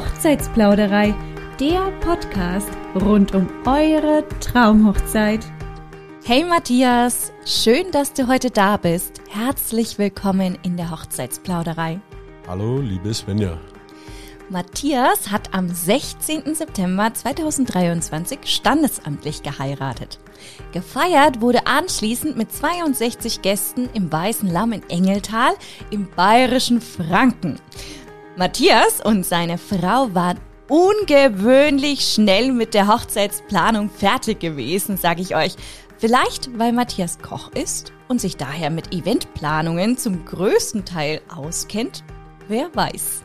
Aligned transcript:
Hochzeitsplauderei, 0.00 1.14
der 1.60 1.90
Podcast 2.00 2.70
rund 2.94 3.34
um 3.34 3.46
eure 3.66 4.24
Traumhochzeit. 4.40 5.44
Hey 6.24 6.42
Matthias, 6.42 7.34
schön, 7.44 7.90
dass 7.92 8.14
du 8.14 8.26
heute 8.26 8.50
da 8.50 8.78
bist. 8.78 9.20
Herzlich 9.28 9.98
willkommen 9.98 10.58
in 10.62 10.78
der 10.78 10.90
Hochzeitsplauderei. 10.90 12.00
Hallo, 12.48 12.80
liebe 12.80 13.12
Svenja. 13.12 13.58
Matthias 14.48 15.30
hat 15.30 15.54
am 15.54 15.68
16. 15.68 16.54
September 16.54 17.14
2023 17.14 18.38
standesamtlich 18.46 19.42
geheiratet. 19.42 20.18
Gefeiert 20.72 21.40
wurde 21.40 21.66
anschließend 21.66 22.36
mit 22.36 22.50
62 22.50 23.42
Gästen 23.42 23.88
im 23.94 24.10
Weißen 24.10 24.50
Lamm 24.50 24.72
in 24.72 24.82
Engeltal 24.88 25.52
im 25.90 26.08
bayerischen 26.16 26.80
Franken. 26.80 27.60
Matthias 28.36 29.00
und 29.00 29.26
seine 29.26 29.58
Frau 29.58 30.14
waren 30.14 30.38
ungewöhnlich 30.68 32.12
schnell 32.12 32.52
mit 32.52 32.74
der 32.74 32.86
Hochzeitsplanung 32.86 33.90
fertig 33.90 34.38
gewesen, 34.38 34.96
sage 34.96 35.20
ich 35.20 35.34
euch. 35.34 35.56
Vielleicht, 35.98 36.56
weil 36.58 36.72
Matthias 36.72 37.18
Koch 37.18 37.50
ist 37.52 37.92
und 38.08 38.20
sich 38.20 38.36
daher 38.36 38.70
mit 38.70 38.94
Eventplanungen 38.94 39.98
zum 39.98 40.24
größten 40.24 40.84
Teil 40.84 41.20
auskennt? 41.28 42.04
Wer 42.48 42.74
weiß. 42.74 43.24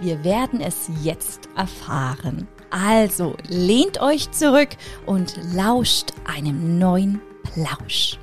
Wir 0.00 0.24
werden 0.24 0.60
es 0.60 0.90
jetzt 1.02 1.48
erfahren. 1.54 2.48
Also 2.70 3.36
lehnt 3.48 4.00
euch 4.00 4.30
zurück 4.32 4.70
und 5.04 5.34
lauscht 5.54 6.12
einem 6.24 6.78
neuen 6.78 7.20
Plausch. 7.42 8.18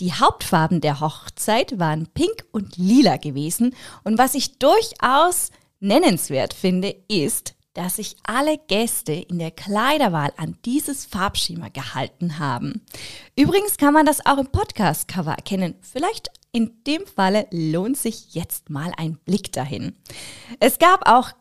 Die 0.00 0.12
Hauptfarben 0.12 0.80
der 0.80 1.00
Hochzeit 1.00 1.78
waren 1.80 2.06
pink 2.06 2.44
und 2.52 2.76
lila 2.76 3.16
gewesen 3.16 3.74
und 4.04 4.16
was 4.16 4.34
ich 4.34 4.58
durchaus 4.58 5.50
nennenswert 5.80 6.54
finde, 6.54 6.94
ist, 7.08 7.54
dass 7.74 7.96
sich 7.96 8.16
alle 8.24 8.58
Gäste 8.68 9.12
in 9.12 9.38
der 9.38 9.50
Kleiderwahl 9.50 10.32
an 10.36 10.56
dieses 10.64 11.04
Farbschema 11.04 11.68
gehalten 11.68 12.38
haben. 12.38 12.84
Übrigens 13.36 13.76
kann 13.76 13.94
man 13.94 14.06
das 14.06 14.24
auch 14.24 14.38
im 14.38 14.48
Podcast-Cover 14.48 15.32
erkennen. 15.32 15.74
Vielleicht 15.80 16.28
in 16.52 16.72
dem 16.86 17.06
Falle 17.06 17.46
lohnt 17.50 17.96
sich 17.96 18.34
jetzt 18.34 18.70
mal 18.70 18.92
ein 18.96 19.18
Blick 19.24 19.52
dahin. 19.52 19.96
Es 20.60 20.78
gab 20.78 21.08
auch 21.08 21.32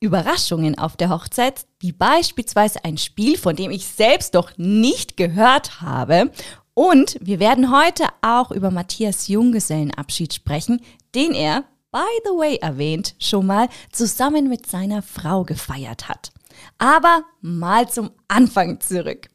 Überraschungen 0.00 0.76
auf 0.78 0.96
der 0.96 1.10
Hochzeit, 1.10 1.66
wie 1.78 1.92
beispielsweise 1.92 2.84
ein 2.84 2.98
Spiel, 2.98 3.38
von 3.38 3.54
dem 3.54 3.70
ich 3.70 3.86
selbst 3.86 4.34
doch 4.34 4.50
nicht 4.56 5.16
gehört 5.16 5.80
habe. 5.80 6.32
Und 6.74 7.18
wir 7.20 7.38
werden 7.38 7.70
heute 7.70 8.06
auch 8.22 8.50
über 8.50 8.70
Matthias 8.70 9.28
Junggesellenabschied 9.28 10.32
sprechen, 10.32 10.80
den 11.14 11.32
er, 11.32 11.64
by 11.90 11.98
the 12.24 12.30
way 12.30 12.56
erwähnt, 12.56 13.14
schon 13.18 13.46
mal 13.46 13.68
zusammen 13.90 14.48
mit 14.48 14.66
seiner 14.66 15.02
Frau 15.02 15.44
gefeiert 15.44 16.08
hat. 16.08 16.32
Aber 16.78 17.24
mal 17.40 17.88
zum 17.90 18.10
Anfang 18.28 18.80
zurück. 18.80 19.28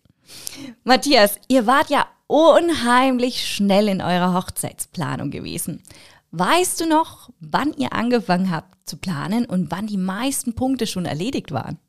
Matthias, 0.83 1.39
ihr 1.47 1.67
wart 1.67 1.89
ja 1.89 2.07
unheimlich 2.27 3.47
schnell 3.47 3.87
in 3.87 4.01
eurer 4.01 4.33
Hochzeitsplanung 4.33 5.31
gewesen. 5.31 5.83
Weißt 6.31 6.81
du 6.81 6.87
noch, 6.87 7.29
wann 7.39 7.73
ihr 7.73 7.93
angefangen 7.93 8.51
habt 8.51 8.89
zu 8.89 8.97
planen 8.97 9.45
und 9.45 9.71
wann 9.71 9.87
die 9.87 9.97
meisten 9.97 10.55
Punkte 10.55 10.87
schon 10.87 11.05
erledigt 11.05 11.51
waren? 11.51 11.79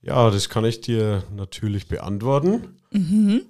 Ja, 0.00 0.30
das 0.30 0.48
kann 0.48 0.64
ich 0.64 0.80
dir 0.80 1.24
natürlich 1.34 1.88
beantworten. 1.88 2.76
Mhm. 2.90 3.42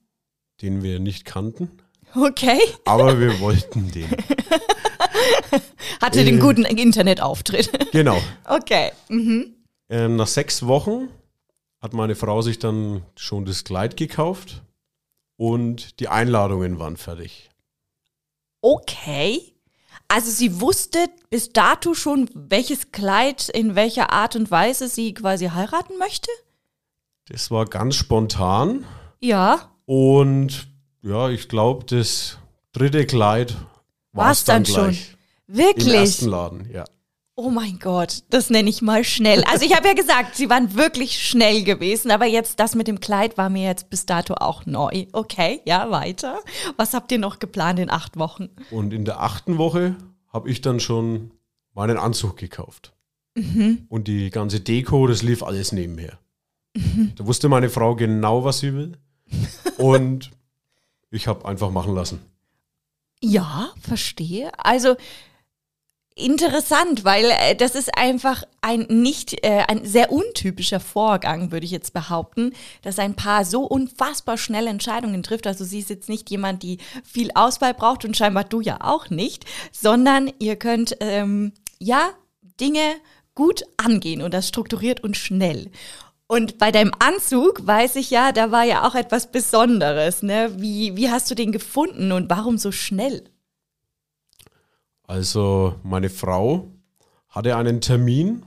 den 0.60 0.82
wir 0.82 0.98
nicht 0.98 1.24
kannten. 1.24 1.70
Okay. 2.14 2.58
Aber 2.84 3.20
wir 3.20 3.38
wollten 3.38 3.92
den. 3.92 4.10
Hatte 6.00 6.20
äh, 6.20 6.24
den 6.24 6.40
guten 6.40 6.64
Internetauftritt. 6.64 7.92
Genau. 7.92 8.18
Okay. 8.44 8.90
Mhm. 9.08 9.54
Äh, 9.88 10.08
nach 10.08 10.26
sechs 10.26 10.66
Wochen 10.66 11.08
hat 11.80 11.92
meine 11.92 12.16
Frau 12.16 12.42
sich 12.42 12.58
dann 12.58 13.02
schon 13.14 13.44
das 13.44 13.62
Kleid 13.62 13.96
gekauft 13.96 14.62
und 15.36 16.00
die 16.00 16.08
Einladungen 16.08 16.80
waren 16.80 16.96
fertig. 16.96 17.50
Okay. 18.60 19.52
Also 20.14 20.30
sie 20.30 20.60
wusste 20.60 20.98
bis 21.30 21.54
dato 21.54 21.94
schon, 21.94 22.28
welches 22.34 22.92
Kleid 22.92 23.48
in 23.48 23.76
welcher 23.76 24.12
Art 24.12 24.36
und 24.36 24.50
Weise 24.50 24.86
sie 24.86 25.14
quasi 25.14 25.46
heiraten 25.46 25.96
möchte? 25.96 26.30
Das 27.28 27.50
war 27.50 27.64
ganz 27.64 27.94
spontan. 27.94 28.84
Ja. 29.20 29.72
Und 29.86 30.68
ja, 31.00 31.30
ich 31.30 31.48
glaube, 31.48 31.86
das 31.86 32.36
dritte 32.72 33.06
Kleid 33.06 33.56
war 34.12 34.32
es 34.32 34.44
dann, 34.44 34.64
dann 34.64 34.74
gleich. 34.74 35.06
schon. 35.06 35.56
Wirklich? 35.56 35.86
Im 35.86 35.94
ersten 35.94 36.28
Laden, 36.28 36.70
ja. 36.70 36.84
Oh 37.44 37.50
mein 37.50 37.80
Gott, 37.80 38.22
das 38.30 38.50
nenne 38.50 38.70
ich 38.70 38.82
mal 38.82 39.02
schnell. 39.02 39.42
Also 39.50 39.66
ich 39.66 39.74
habe 39.74 39.88
ja 39.88 39.94
gesagt, 39.94 40.36
sie 40.36 40.48
waren 40.48 40.76
wirklich 40.76 41.18
schnell 41.18 41.64
gewesen, 41.64 42.12
aber 42.12 42.24
jetzt 42.24 42.60
das 42.60 42.76
mit 42.76 42.86
dem 42.86 43.00
Kleid 43.00 43.36
war 43.36 43.50
mir 43.50 43.66
jetzt 43.66 43.90
bis 43.90 44.06
dato 44.06 44.34
auch 44.34 44.64
neu. 44.64 45.06
Okay, 45.10 45.60
ja, 45.64 45.90
weiter. 45.90 46.38
Was 46.76 46.94
habt 46.94 47.10
ihr 47.10 47.18
noch 47.18 47.40
geplant 47.40 47.80
in 47.80 47.90
acht 47.90 48.16
Wochen? 48.16 48.48
Und 48.70 48.92
in 48.92 49.04
der 49.04 49.20
achten 49.20 49.58
Woche 49.58 49.96
habe 50.28 50.48
ich 50.48 50.60
dann 50.60 50.78
schon 50.78 51.32
meinen 51.74 51.98
Anzug 51.98 52.36
gekauft. 52.36 52.92
Mhm. 53.34 53.86
Und 53.88 54.06
die 54.06 54.30
ganze 54.30 54.60
Deko, 54.60 55.08
das 55.08 55.24
lief 55.24 55.42
alles 55.42 55.72
nebenher. 55.72 56.20
Mhm. 56.76 57.14
Da 57.16 57.26
wusste 57.26 57.48
meine 57.48 57.70
Frau 57.70 57.96
genau, 57.96 58.44
was 58.44 58.60
sie 58.60 58.72
will. 58.72 58.98
Und 59.78 60.30
ich 61.10 61.26
habe 61.26 61.44
einfach 61.44 61.72
machen 61.72 61.96
lassen. 61.96 62.20
Ja, 63.20 63.70
verstehe. 63.80 64.52
Also 64.58 64.94
interessant, 66.14 67.04
weil 67.04 67.24
äh, 67.24 67.54
das 67.54 67.74
ist 67.74 67.96
einfach 67.96 68.44
ein 68.60 68.86
nicht 68.88 69.44
äh, 69.44 69.64
ein 69.68 69.84
sehr 69.84 70.12
untypischer 70.12 70.80
Vorgang, 70.80 71.52
würde 71.52 71.66
ich 71.66 71.72
jetzt 71.72 71.92
behaupten, 71.92 72.52
dass 72.82 72.98
ein 72.98 73.14
Paar 73.14 73.44
so 73.44 73.62
unfassbar 73.62 74.38
schnell 74.38 74.66
Entscheidungen 74.66 75.22
trifft. 75.22 75.46
Also 75.46 75.64
sie 75.64 75.80
ist 75.80 75.90
jetzt 75.90 76.08
nicht 76.08 76.30
jemand, 76.30 76.62
die 76.62 76.78
viel 77.04 77.30
Auswahl 77.34 77.74
braucht 77.74 78.04
und 78.04 78.16
scheinbar 78.16 78.44
du 78.44 78.60
ja 78.60 78.78
auch 78.82 79.10
nicht, 79.10 79.44
sondern 79.72 80.32
ihr 80.38 80.56
könnt 80.56 80.96
ähm, 81.00 81.52
ja 81.78 82.10
Dinge 82.60 82.94
gut 83.34 83.62
angehen 83.76 84.22
und 84.22 84.34
das 84.34 84.48
strukturiert 84.48 85.02
und 85.02 85.16
schnell. 85.16 85.70
Und 86.26 86.58
bei 86.58 86.70
deinem 86.70 86.92
Anzug 86.98 87.66
weiß 87.66 87.96
ich 87.96 88.10
ja, 88.10 88.32
da 88.32 88.50
war 88.50 88.64
ja 88.64 88.86
auch 88.86 88.94
etwas 88.94 89.30
Besonderes. 89.30 90.22
Ne? 90.22 90.50
Wie, 90.56 90.96
wie 90.96 91.10
hast 91.10 91.30
du 91.30 91.34
den 91.34 91.52
gefunden 91.52 92.10
und 92.12 92.30
warum 92.30 92.56
so 92.56 92.72
schnell? 92.72 93.24
Also 95.04 95.74
meine 95.82 96.10
Frau 96.10 96.70
hatte 97.28 97.56
einen 97.56 97.80
Termin 97.80 98.44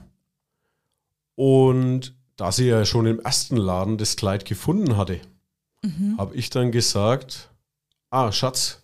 und 1.34 2.14
da 2.36 2.52
sie 2.52 2.66
ja 2.66 2.84
schon 2.84 3.06
im 3.06 3.20
ersten 3.20 3.56
Laden 3.56 3.98
das 3.98 4.16
Kleid 4.16 4.44
gefunden 4.44 4.96
hatte, 4.96 5.20
mhm. 5.82 6.16
habe 6.18 6.34
ich 6.34 6.50
dann 6.50 6.72
gesagt, 6.72 7.50
ah 8.10 8.32
Schatz, 8.32 8.82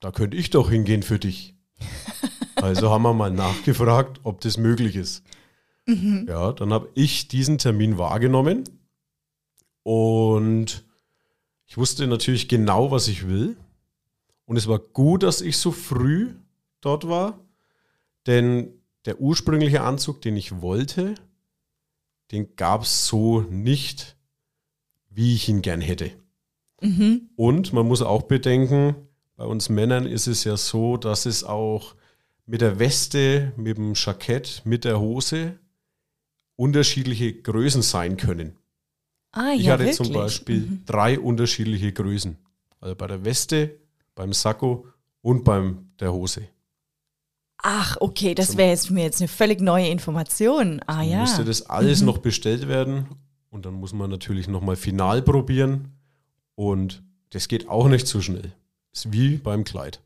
da 0.00 0.10
könnte 0.10 0.36
ich 0.36 0.50
doch 0.50 0.70
hingehen 0.70 1.02
für 1.02 1.18
dich. 1.18 1.54
also 2.56 2.90
haben 2.90 3.02
wir 3.02 3.14
mal 3.14 3.30
nachgefragt, 3.30 4.20
ob 4.22 4.40
das 4.40 4.56
möglich 4.56 4.96
ist. 4.96 5.22
Mhm. 5.86 6.26
Ja, 6.28 6.52
dann 6.52 6.72
habe 6.72 6.88
ich 6.94 7.28
diesen 7.28 7.58
Termin 7.58 7.98
wahrgenommen 7.98 8.64
und 9.82 10.84
ich 11.66 11.76
wusste 11.76 12.06
natürlich 12.06 12.48
genau, 12.48 12.90
was 12.90 13.08
ich 13.08 13.26
will. 13.26 13.56
Und 14.44 14.56
es 14.56 14.68
war 14.68 14.78
gut, 14.78 15.24
dass 15.24 15.40
ich 15.40 15.56
so 15.58 15.72
früh 15.72 16.34
dort 16.86 17.08
war, 17.08 17.38
denn 18.26 18.72
der 19.04 19.20
ursprüngliche 19.20 19.82
Anzug, 19.82 20.22
den 20.22 20.36
ich 20.36 20.60
wollte, 20.60 21.14
den 22.32 22.56
gab 22.56 22.82
es 22.82 23.06
so 23.06 23.40
nicht, 23.42 24.16
wie 25.10 25.34
ich 25.34 25.48
ihn 25.48 25.62
gern 25.62 25.80
hätte. 25.80 26.10
Mhm. 26.80 27.30
Und 27.36 27.72
man 27.72 27.86
muss 27.86 28.02
auch 28.02 28.22
bedenken, 28.22 28.94
bei 29.36 29.44
uns 29.44 29.68
Männern 29.68 30.06
ist 30.06 30.26
es 30.26 30.44
ja 30.44 30.56
so, 30.56 30.96
dass 30.96 31.26
es 31.26 31.44
auch 31.44 31.94
mit 32.46 32.60
der 32.60 32.78
Weste, 32.78 33.52
mit 33.56 33.76
dem 33.76 33.92
Jackett, 33.94 34.62
mit 34.64 34.84
der 34.84 35.00
Hose 35.00 35.58
unterschiedliche 36.56 37.34
Größen 37.34 37.82
sein 37.82 38.16
können. 38.16 38.56
Ah, 39.32 39.52
ich 39.54 39.64
ja, 39.64 39.74
hatte 39.74 39.84
wirklich? 39.84 39.96
zum 39.96 40.12
Beispiel 40.12 40.60
mhm. 40.60 40.82
drei 40.86 41.18
unterschiedliche 41.18 41.92
Größen. 41.92 42.36
Also 42.80 42.94
bei 42.94 43.06
der 43.06 43.24
Weste 43.24 43.78
beim 44.14 44.32
Sakko 44.32 44.86
und 45.20 45.44
beim 45.44 45.90
der 46.00 46.12
Hose. 46.12 46.48
Ach, 47.58 47.96
okay, 48.00 48.34
das 48.34 48.56
wäre 48.56 48.70
jetzt 48.70 48.88
für 48.88 48.92
mir 48.92 49.04
jetzt 49.04 49.20
eine 49.20 49.28
völlig 49.28 49.60
neue 49.60 49.88
Information. 49.88 50.80
Ah 50.86 51.02
ja. 51.02 51.20
Musste 51.20 51.44
das 51.44 51.68
alles 51.68 52.02
noch 52.02 52.18
bestellt 52.18 52.68
werden 52.68 53.06
und 53.50 53.66
dann 53.66 53.74
muss 53.74 53.92
man 53.92 54.10
natürlich 54.10 54.46
nochmal 54.48 54.76
final 54.76 55.22
probieren 55.22 55.92
und 56.54 57.02
das 57.30 57.48
geht 57.48 57.68
auch 57.68 57.88
nicht 57.88 58.06
so 58.06 58.20
schnell. 58.20 58.52
Ist 58.92 59.12
wie 59.12 59.36
beim 59.36 59.64
Kleid. 59.64 60.00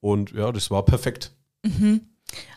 Und 0.00 0.32
ja, 0.32 0.50
das 0.52 0.70
war 0.70 0.84
perfekt. 0.84 1.32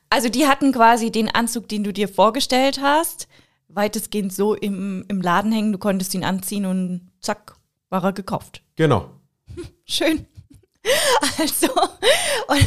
Also 0.10 0.30
die 0.30 0.48
hatten 0.48 0.72
quasi 0.72 1.12
den 1.12 1.30
Anzug, 1.30 1.68
den 1.68 1.84
du 1.84 1.94
dir 1.94 2.08
vorgestellt 2.08 2.80
hast, 2.82 3.28
weitestgehend 3.68 4.34
so 4.34 4.56
im, 4.56 5.06
im 5.08 5.22
Laden 5.22 5.52
hängen. 5.52 5.72
Du 5.72 5.78
konntest 5.78 6.14
ihn 6.16 6.24
anziehen 6.24 6.66
und 6.66 7.12
zack, 7.22 7.56
war 7.90 8.04
er 8.04 8.14
gekauft. 8.14 8.62
Genau. 8.76 9.10
Schön. 9.86 10.26
Also, 11.38 11.68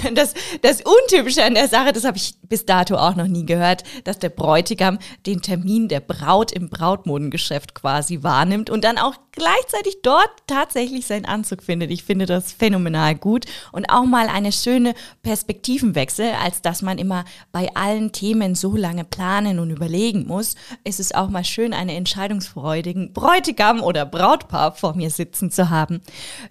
und 0.05 0.17
das, 0.17 0.35
das 0.63 0.83
Untypische 0.83 1.43
an 1.43 1.55
der 1.55 1.69
Sache, 1.69 1.93
das 1.93 2.05
habe 2.05 2.17
ich 2.17 2.35
bis 2.43 2.67
dato 2.67 2.97
auch 2.97 3.15
noch 3.15 3.27
nie 3.27 3.47
gehört, 3.47 3.85
dass 4.05 4.19
der 4.19 4.29
Bräutigam 4.29 4.99
den 5.27 5.43
Termin 5.43 5.89
der 5.89 6.01
Braut 6.01 6.53
im 6.53 6.69
Brautmodengeschäft 6.69 7.75
quasi 7.75 8.23
wahrnimmt 8.23 8.71
und 8.71 8.85
dann 8.85 8.99
auch 8.99 9.15
gleichzeitig 9.33 9.99
dort 10.03 10.31
tatsächlich 10.47 11.07
seinen 11.07 11.25
Anzug 11.25 11.63
findet. 11.63 11.91
Ich 11.91 12.03
finde 12.03 12.27
das 12.27 12.53
phänomenal 12.53 13.15
gut 13.15 13.47
und 13.73 13.91
auch 13.91 14.05
mal 14.05 14.29
eine 14.29 14.53
schöne 14.53 14.95
Perspektivenwechsel, 15.23 16.33
als 16.43 16.61
dass 16.61 16.83
man 16.83 16.99
immer 16.99 17.25
bei 17.53 17.75
allen 17.75 18.13
Themen 18.13 18.55
so 18.55 18.77
lange 18.77 19.05
planen 19.05 19.61
und 19.61 19.71
überlegen 19.71 20.27
muss, 20.27 20.57
ist 20.85 21.01
es 21.01 21.15
auch 21.15 21.29
mal 21.29 21.45
schön, 21.45 21.73
einen 21.73 21.91
entscheidungsfreudigen 21.91 23.13
Bräutigam 23.13 23.83
oder 23.83 24.05
Brautpaar 24.05 24.73
vor 24.73 24.97
mir 24.97 25.11
sitzen 25.11 25.51
zu 25.51 25.71
haben. 25.71 26.01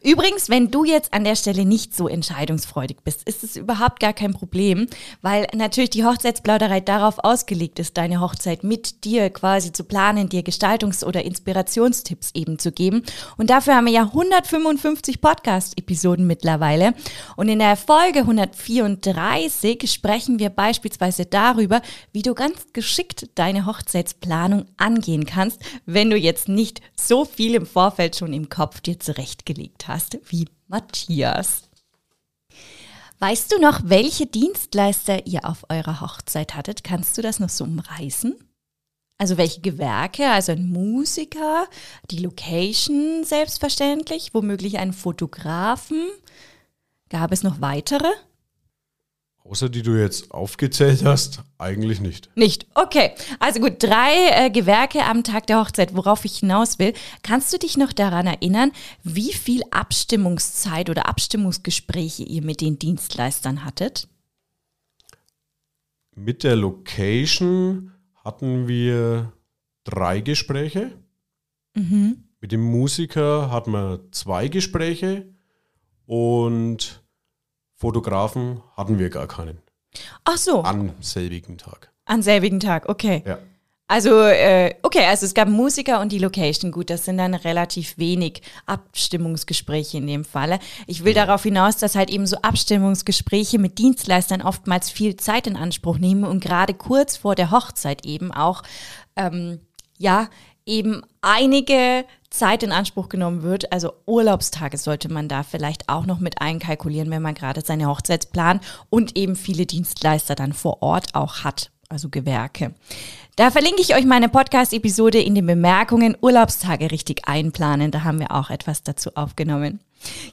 Übrigens, 0.02 0.50
wenn 0.50 0.72
du 0.72 0.86
jetzt 0.86 1.14
an 1.14 1.26
der 1.26 1.36
Stelle 1.36 1.57
nicht 1.66 1.96
so 1.96 2.08
entscheidungsfreudig 2.08 2.98
bist, 3.04 3.24
ist 3.24 3.44
es 3.44 3.56
überhaupt 3.56 4.00
gar 4.00 4.14
kein 4.14 4.34
Problem, 4.34 4.88
weil 5.22 5.48
natürlich 5.56 5.90
die 5.90 6.06
Hochzeitsplauderei 6.06 6.82
darauf 6.82 7.20
ausgelegt 7.20 7.80
ist, 7.80 7.98
deine 7.98 8.22
Hochzeit 8.22 8.64
mit 8.64 9.04
dir 9.04 9.30
quasi 9.30 9.72
zu 9.72 9.84
planen, 9.84 10.30
dir 10.30 10.42
Gestaltungs- 10.42 11.04
oder 11.04 11.24
Inspirationstipps 11.24 12.32
eben 12.34 12.60
zu 12.60 12.72
geben. 12.72 13.04
Und 13.38 13.50
dafür 13.50 13.76
haben 13.76 13.86
wir 13.86 13.94
ja 13.94 14.04
155 14.04 15.22
Podcast-Episoden 15.22 16.28
mittlerweile. 16.28 16.94
Und 17.36 17.50
in 17.50 17.60
der 17.60 17.76
Folge 17.76 18.20
134 18.20 19.92
sprechen 19.92 20.40
wir 20.40 20.50
beispielsweise 20.50 21.26
darüber, 21.26 21.82
wie 22.12 22.22
du 22.22 22.34
ganz 22.34 22.74
geschickt 22.74 23.30
deine 23.36 23.66
Hochzeitsplanung 23.66 24.66
angehen 24.78 25.26
kannst, 25.26 25.60
wenn 25.86 26.10
du 26.10 26.18
jetzt 26.18 26.50
nicht 26.50 26.82
so 26.96 27.26
viel 27.26 27.56
im 27.56 27.66
Vorfeld 27.66 28.16
schon 28.16 28.34
im 28.34 28.50
Kopf 28.50 28.82
dir 28.82 29.00
zurechtgelegt 29.00 29.88
hast 29.88 30.20
wie 30.30 30.48
Matthias. 30.68 31.64
Weißt 33.20 33.52
du 33.52 33.60
noch, 33.60 33.82
welche 33.84 34.28
Dienstleister 34.28 35.26
ihr 35.26 35.46
auf 35.46 35.66
eurer 35.70 36.02
Hochzeit 36.02 36.56
hattet? 36.56 36.84
Kannst 36.84 37.18
du 37.18 37.22
das 37.22 37.40
noch 37.40 37.50
so 37.50 37.64
umreißen? 37.64 38.36
Also 39.18 39.38
welche 39.38 39.62
Gewerke, 39.62 40.30
also 40.30 40.52
ein 40.52 40.70
Musiker, 40.70 41.68
die 42.12 42.20
Location 42.20 43.24
selbstverständlich, 43.24 44.34
womöglich 44.34 44.78
einen 44.78 44.94
Fotografen. 44.94 46.08
Gab 47.10 47.32
es 47.32 47.42
noch 47.42 47.60
weitere? 47.60 48.12
Außer 49.50 49.70
die 49.70 49.82
du 49.82 49.98
jetzt 49.98 50.32
aufgezählt 50.32 51.06
hast, 51.06 51.42
eigentlich 51.58 52.02
nicht. 52.02 52.30
Nicht. 52.36 52.68
Okay. 52.74 53.12
Also 53.40 53.62
gut, 53.62 53.82
drei 53.82 54.30
äh, 54.32 54.50
Gewerke 54.50 55.06
am 55.06 55.24
Tag 55.24 55.48
der 55.48 55.62
Hochzeit, 55.62 55.96
worauf 55.96 56.26
ich 56.26 56.40
hinaus 56.40 56.80
will. 56.80 56.94
Kannst 57.24 57.54
du 57.54 57.58
dich 57.58 57.78
noch 57.78 57.94
daran 57.94 58.28
erinnern, 58.28 58.74
wie 59.04 59.32
viel 59.32 59.62
Abstimmungszeit 59.72 60.90
oder 60.90 61.08
Abstimmungsgespräche 61.08 62.24
ihr 62.24 62.44
mit 62.44 62.60
den 62.60 62.78
Dienstleistern 62.78 63.64
hattet? 63.64 64.10
Mit 66.14 66.44
der 66.44 66.58
Location 66.58 67.94
hatten 68.26 68.68
wir 68.68 69.32
drei 69.86 70.20
Gespräche. 70.20 70.92
Mit 72.42 72.52
dem 72.52 72.62
Musiker 72.62 73.50
hatten 73.50 73.72
wir 73.72 74.02
zwei 74.12 74.50
Gespräche 74.50 75.34
und 76.06 77.07
Fotografen 77.78 78.62
hatten 78.76 78.98
wir 78.98 79.10
gar 79.10 79.28
keinen. 79.28 79.60
Ach 80.26 80.38
so, 80.38 80.64
Am 80.64 80.92
selbigen 81.00 81.58
Tag. 81.58 81.92
an 82.06 82.22
selbigen 82.24 82.60
Tag, 82.60 82.90
okay. 82.90 83.24
Ja. 83.26 83.38
Also, 83.90 84.20
äh, 84.22 84.74
okay, 84.84 85.06
also 85.06 85.26
es 85.26 85.34
gab 85.34 85.48
Musiker 85.48 86.02
und 86.02 86.12
die 86.12 86.20
Location. 86.20 86.72
Gut, 86.74 86.90
das 86.90 87.06
sind 87.06 87.20
dann 87.20 87.34
relativ 87.34 87.98
wenig 87.98 88.42
Abstimmungsgespräche 88.66 89.98
in 90.00 90.08
dem 90.08 90.26
Falle. 90.26 90.60
Ich 90.88 91.06
will 91.06 91.14
darauf 91.14 91.44
hinaus, 91.44 91.78
dass 91.78 91.96
halt 91.96 92.10
eben 92.10 92.28
so 92.28 92.36
Abstimmungsgespräche 92.42 93.60
mit 93.60 93.78
Dienstleistern 93.78 94.42
oftmals 94.42 94.90
viel 94.90 95.16
Zeit 95.16 95.48
in 95.48 95.56
Anspruch 95.56 96.00
nehmen 96.00 96.26
und 96.26 96.44
gerade 96.44 96.74
kurz 96.74 97.16
vor 97.16 97.36
der 97.36 97.52
Hochzeit 97.52 98.06
eben 98.06 98.34
auch, 98.34 98.64
ähm, 99.16 99.62
ja, 99.98 100.28
eben 100.66 101.02
einige 101.22 102.04
Zeit 102.30 102.64
in 102.64 102.72
Anspruch 102.72 103.10
genommen 103.10 103.44
wird. 103.44 103.72
Also 103.72 103.94
Urlaubstage 104.06 104.78
sollte 104.78 105.12
man 105.12 105.28
da 105.28 105.44
vielleicht 105.44 105.90
auch 105.90 106.06
noch 106.06 106.20
mit 106.20 106.42
einkalkulieren, 106.42 107.10
wenn 107.10 107.22
man 107.22 107.36
gerade 107.36 107.62
seine 107.62 107.88
Hochzeit 107.88 108.32
plant 108.32 108.64
und 108.90 109.18
eben 109.18 109.36
viele 109.36 109.66
Dienstleister 109.66 110.36
dann 110.36 110.54
vor 110.54 110.82
Ort 110.82 111.16
auch 111.16 111.44
hat, 111.44 111.72
also 111.90 112.10
Gewerke. 112.10 112.74
Da 113.36 113.52
verlinke 113.52 113.82
ich 113.82 113.96
euch 113.96 114.06
meine 114.06 114.30
Podcast-Episode 114.30 115.22
in 115.22 115.36
den 115.36 115.46
Bemerkungen 115.46 116.18
Urlaubstage 116.20 116.90
richtig 116.92 117.28
einplanen. 117.28 117.92
Da 117.92 118.04
haben 118.04 118.20
wir 118.20 118.32
auch 118.32 118.50
etwas 118.50 118.84
dazu 118.84 119.12
aufgenommen. 119.16 119.80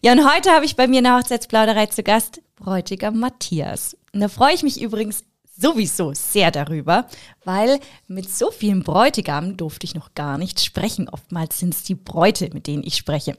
Ja, 0.03 0.13
und 0.13 0.27
heute 0.33 0.51
habe 0.51 0.65
ich 0.65 0.77
bei 0.77 0.89
mir 0.89 0.99
in 0.99 1.05
der 1.05 1.19
Hochzeitsplauderei 1.19 1.87
zu 1.87 2.03
Gast 2.03 2.41
Bräutigam 2.57 3.19
Matthias. 3.19 3.97
Und 4.13 4.21
da 4.21 4.29
freue 4.29 4.55
ich 4.55 4.63
mich 4.63 4.81
übrigens 4.81 5.25
sowieso 5.57 6.13
sehr 6.15 6.51
darüber, 6.51 7.07
weil 7.45 7.81
mit 8.07 8.29
so 8.31 8.51
vielen 8.51 8.83
Bräutigamen 8.83 9.57
durfte 9.57 9.85
ich 9.87 9.95
noch 9.95 10.15
gar 10.15 10.39
nicht 10.39 10.61
sprechen. 10.61 11.09
Oftmals 11.09 11.59
sind 11.59 11.75
es 11.75 11.83
die 11.85 11.95
Bräute, 11.95 12.51
mit 12.53 12.67
denen 12.67 12.83
ich 12.83 12.97
spreche. 12.97 13.37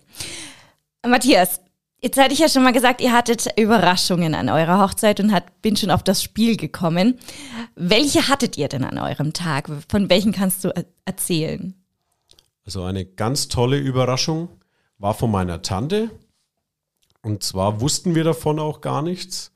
Matthias, 1.05 1.61
jetzt 2.01 2.17
hatte 2.19 2.33
ich 2.33 2.39
ja 2.39 2.49
schon 2.49 2.63
mal 2.63 2.73
gesagt, 2.73 3.01
ihr 3.01 3.11
hattet 3.11 3.47
Überraschungen 3.59 4.33
an 4.35 4.49
eurer 4.49 4.79
Hochzeit 4.81 5.19
und 5.19 5.31
hat, 5.31 5.61
bin 5.61 5.75
schon 5.75 5.91
auf 5.91 6.03
das 6.03 6.23
Spiel 6.23 6.57
gekommen. 6.57 7.19
Welche 7.75 8.27
hattet 8.27 8.57
ihr 8.57 8.67
denn 8.67 8.83
an 8.83 8.97
eurem 8.97 9.33
Tag? 9.33 9.69
Von 9.89 10.09
welchen 10.09 10.31
kannst 10.31 10.63
du 10.63 10.69
er- 10.69 10.85
erzählen? 11.05 11.75
Also 12.65 12.83
eine 12.83 13.05
ganz 13.05 13.47
tolle 13.47 13.77
Überraschung 13.77 14.49
war 14.97 15.13
von 15.13 15.29
meiner 15.29 15.61
Tante. 15.61 16.09
Und 17.21 17.43
zwar 17.43 17.81
wussten 17.81 18.15
wir 18.15 18.23
davon 18.23 18.59
auch 18.59 18.81
gar 18.81 19.01
nichts. 19.01 19.51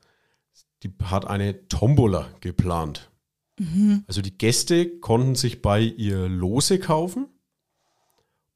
Die 0.82 0.92
hat 1.04 1.26
eine 1.26 1.68
Tombola 1.68 2.28
geplant. 2.40 3.10
Also 4.06 4.22
die 4.22 4.36
Gäste 4.36 4.98
konnten 5.00 5.34
sich 5.34 5.60
bei 5.60 5.80
ihr 5.80 6.28
Lose 6.28 6.78
kaufen. 6.78 7.26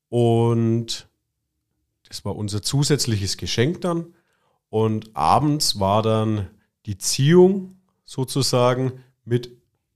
Und 0.09 1.09
das 2.09 2.25
war 2.25 2.37
unser 2.37 2.63
zusätzliches 2.63 3.37
Geschenk 3.37 3.83
dann. 3.83 4.15
Und 4.71 5.15
abends 5.15 5.79
war 5.79 6.03
dann 6.03 6.49
die 6.87 6.97
Ziehung 6.97 7.77
sozusagen 8.05 8.93
mit 9.25 9.51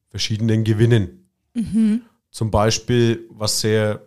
verschiedenen 0.09 0.65
Gewinnen. 0.65 1.31
Zum 2.31 2.51
Beispiel, 2.51 3.27
was 3.31 3.61
sehr 3.61 4.03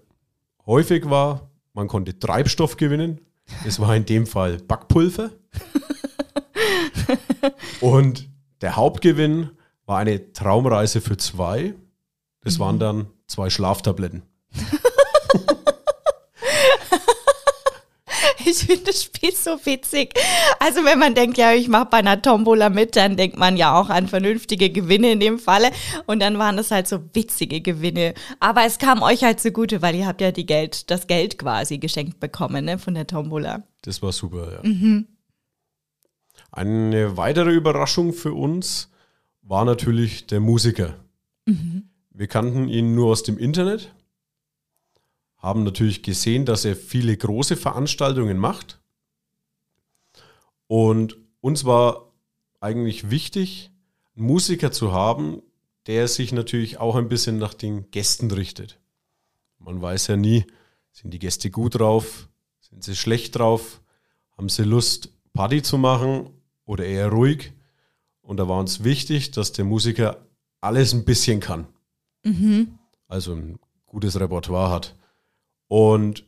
häufig 0.66 1.10
war, 1.10 1.50
man 1.74 1.88
konnte 1.88 2.18
Treibstoff 2.18 2.78
gewinnen. 2.78 3.22
Es 3.66 3.80
war 3.80 3.96
in 3.96 4.06
dem 4.06 4.28
Fall 4.28 4.58
Backpulver. 4.58 5.32
Und 7.82 8.30
der 8.62 8.76
Hauptgewinn 8.76 9.52
war 9.86 10.00
eine 10.00 10.34
Traumreise 10.34 11.02
für 11.02 11.18
zwei. 11.18 11.74
Das 12.44 12.60
waren 12.60 12.80
dann 12.80 13.08
zwei 13.28 13.50
Schlaftabletten. 13.50 14.24
Ich 18.46 18.58
finde 18.58 18.86
das 18.86 19.04
Spiel 19.04 19.32
so 19.34 19.58
witzig. 19.66 20.14
Also 20.60 20.84
wenn 20.84 21.00
man 21.00 21.16
denkt, 21.16 21.38
ja, 21.38 21.54
ich 21.54 21.68
mache 21.68 21.86
bei 21.86 21.98
einer 21.98 22.22
Tombola 22.22 22.70
mit, 22.70 22.96
dann 22.96 23.16
denkt 23.16 23.38
man 23.38 23.56
ja 23.56 23.80
auch 23.80 23.90
an 23.90 24.08
vernünftige 24.08 24.70
Gewinne 24.70 25.12
in 25.12 25.20
dem 25.20 25.40
Falle. 25.40 25.72
Und 26.06 26.22
dann 26.22 26.38
waren 26.38 26.58
es 26.58 26.72
halt 26.72 26.88
so 26.88 27.00
witzige 27.14 27.62
Gewinne. 27.62 28.14
Aber 28.40 28.66
es 28.66 28.78
kam 28.78 29.04
euch 29.04 29.24
halt 29.24 29.40
zugute, 29.40 29.82
weil 29.82 29.96
ihr 29.96 30.08
habt 30.08 30.22
ja 30.22 30.32
die 30.32 30.46
Geld, 30.46 30.90
das 30.92 31.08
Geld 31.08 31.38
quasi 31.38 31.78
geschenkt 31.78 32.20
bekommen 32.20 32.66
ne, 32.66 32.78
von 32.78 32.94
der 32.94 33.08
Tombola. 33.08 33.64
Das 33.84 34.02
war 34.02 34.12
super, 34.12 34.52
ja. 34.52 34.60
Eine 36.52 37.16
weitere 37.16 37.52
Überraschung 37.52 38.12
für 38.12 38.34
uns 38.34 38.90
war 39.42 39.64
natürlich 39.64 40.28
der 40.28 40.42
Musiker. 40.42 41.00
Wir 42.10 42.28
kannten 42.28 42.68
ihn 42.68 42.94
nur 42.94 43.12
aus 43.12 43.24
dem 43.24 43.38
Internet, 43.38 43.96
haben 45.38 45.64
natürlich 45.64 46.04
gesehen, 46.04 46.46
dass 46.46 46.66
er 46.66 46.76
viele 46.76 47.16
große 47.16 47.56
Veranstaltungen 47.56 48.38
macht. 48.38 48.82
Und 50.68 51.18
uns 51.40 51.64
war 51.64 52.12
eigentlich 52.60 53.10
wichtig, 53.10 53.72
einen 54.18 54.26
Musiker 54.26 54.74
zu 54.74 54.92
haben, 54.92 55.42
der 55.88 56.10
sich 56.10 56.34
natürlich 56.34 56.80
auch 56.80 56.98
ein 56.98 57.08
bisschen 57.08 57.38
nach 57.38 57.54
den 57.54 57.90
Gästen 57.92 58.30
richtet. 58.30 58.78
Man 59.58 59.82
weiß 59.82 60.08
ja 60.08 60.18
nie, 60.18 60.46
sind 60.92 61.14
die 61.14 61.20
Gäste 61.20 61.50
gut 61.50 61.80
drauf, 61.80 62.28
sind 62.60 62.84
sie 62.84 62.96
schlecht 62.96 63.38
drauf, 63.38 63.82
haben 64.38 64.50
sie 64.50 64.64
Lust, 64.64 65.14
Party 65.34 65.62
zu 65.62 65.78
machen 65.78 66.30
oder 66.72 66.86
eher 66.86 67.10
ruhig. 67.10 67.52
Und 68.22 68.38
da 68.38 68.48
war 68.48 68.58
uns 68.58 68.86
wichtig, 68.86 69.32
dass 69.32 69.52
der 69.52 69.66
Musiker 69.66 70.26
alles 70.62 70.94
ein 70.94 71.04
bisschen 71.04 71.42
kann. 71.42 71.68
Also 73.10 73.34
ein 73.34 73.60
gutes 73.86 74.18
Repertoire 74.18 74.72
hat. 74.72 74.96
Und 75.68 76.26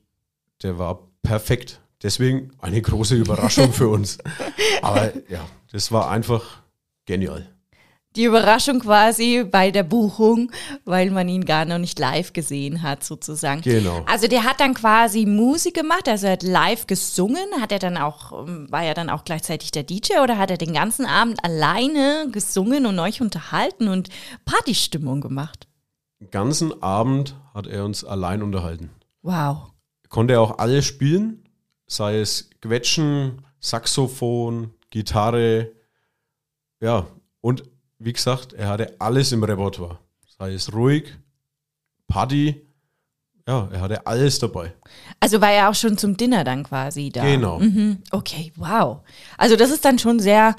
der 0.61 0.77
war 0.77 1.07
perfekt. 1.21 1.79
Deswegen 2.01 2.51
eine 2.59 2.81
große 2.81 3.15
Überraschung 3.15 3.71
für 3.71 3.87
uns. 3.87 4.17
Aber 4.81 5.13
ja, 5.29 5.47
das 5.71 5.93
war 5.93 6.09
einfach 6.09 6.61
genial. 7.05 7.52
Die 8.15 8.25
Überraschung 8.25 8.79
quasi 8.79 9.43
bei 9.43 9.71
der 9.71 9.83
Buchung, 9.83 10.51
weil 10.85 11.09
man 11.09 11.27
ihn 11.27 11.45
gar 11.45 11.65
noch 11.65 11.79
nicht 11.79 11.97
live 11.97 12.31
gesehen 12.31 12.83
hat, 12.83 13.03
sozusagen. 13.03 13.61
Genau. 13.61 14.05
Also 14.05 14.27
der 14.27 14.43
hat 14.43 14.59
dann 14.59 14.75
quasi 14.75 15.25
Musik 15.25 15.73
gemacht, 15.73 16.07
also 16.07 16.27
er 16.27 16.33
hat 16.33 16.43
live 16.43 16.85
gesungen, 16.85 17.45
hat 17.59 17.71
er 17.71 17.79
dann 17.79 17.97
auch, 17.97 18.31
war 18.69 18.83
er 18.83 18.93
dann 18.93 19.09
auch 19.09 19.23
gleichzeitig 19.23 19.71
der 19.71 19.83
DJ 19.83 20.19
oder 20.21 20.37
hat 20.37 20.51
er 20.51 20.57
den 20.57 20.73
ganzen 20.73 21.05
Abend 21.05 21.43
alleine 21.43 22.27
gesungen 22.31 22.85
und 22.85 22.99
euch 22.99 23.21
unterhalten 23.21 23.87
und 23.87 24.09
Partystimmung 24.45 25.19
gemacht? 25.19 25.67
Den 26.19 26.29
ganzen 26.29 26.83
Abend 26.83 27.35
hat 27.53 27.67
er 27.67 27.83
uns 27.83 28.05
allein 28.05 28.43
unterhalten. 28.43 28.91
Wow. 29.23 29.71
Konnte 30.09 30.35
er 30.35 30.41
auch 30.41 30.59
alles 30.59 30.85
spielen, 30.85 31.49
sei 31.87 32.19
es 32.19 32.49
Quetschen, 32.61 33.41
Saxophon, 33.59 34.71
Gitarre, 34.91 35.71
ja, 36.79 37.07
und 37.41 37.63
wie 37.99 38.13
gesagt, 38.13 38.53
er 38.53 38.69
hatte 38.69 38.95
alles 38.99 39.31
im 39.31 39.43
Repertoire. 39.43 39.99
Sei 40.37 40.53
es 40.53 40.73
ruhig, 40.73 41.13
Party, 42.07 42.65
ja, 43.47 43.67
er 43.71 43.81
hatte 43.81 44.07
alles 44.07 44.39
dabei. 44.39 44.73
Also 45.19 45.41
war 45.41 45.51
er 45.51 45.69
auch 45.69 45.75
schon 45.75 45.97
zum 45.97 46.15
Dinner 46.15 46.43
dann 46.43 46.63
quasi 46.63 47.09
da. 47.09 47.23
Genau. 47.23 47.59
Mhm. 47.59 47.99
Okay, 48.11 48.53
wow. 48.55 49.01
Also 49.37 49.55
das 49.55 49.69
ist 49.69 49.83
dann 49.83 49.99
schon 49.99 50.19
sehr, 50.19 50.55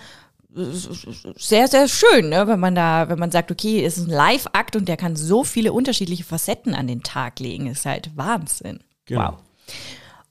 sehr, 0.51 1.67
sehr 1.67 1.89
schön, 1.89 2.29
ne? 2.29 2.47
wenn 2.47 2.61
man 2.61 2.75
da, 2.75 3.09
wenn 3.09 3.19
man 3.19 3.31
sagt, 3.31 3.51
okay, 3.51 3.85
es 3.85 3.99
ist 3.99 4.07
ein 4.07 4.15
Live-Akt 4.15 4.77
und 4.77 4.87
der 4.87 4.97
kann 4.97 5.17
so 5.17 5.45
viele 5.45 5.73
unterschiedliche 5.73 6.25
Facetten 6.25 6.75
an 6.75 6.87
den 6.87 7.03
Tag 7.03 7.41
legen, 7.41 7.67
ist 7.67 7.87
halt 7.87 8.17
Wahnsinn. 8.17 8.81
Genau. 9.07 9.33
Wow. 9.33 9.39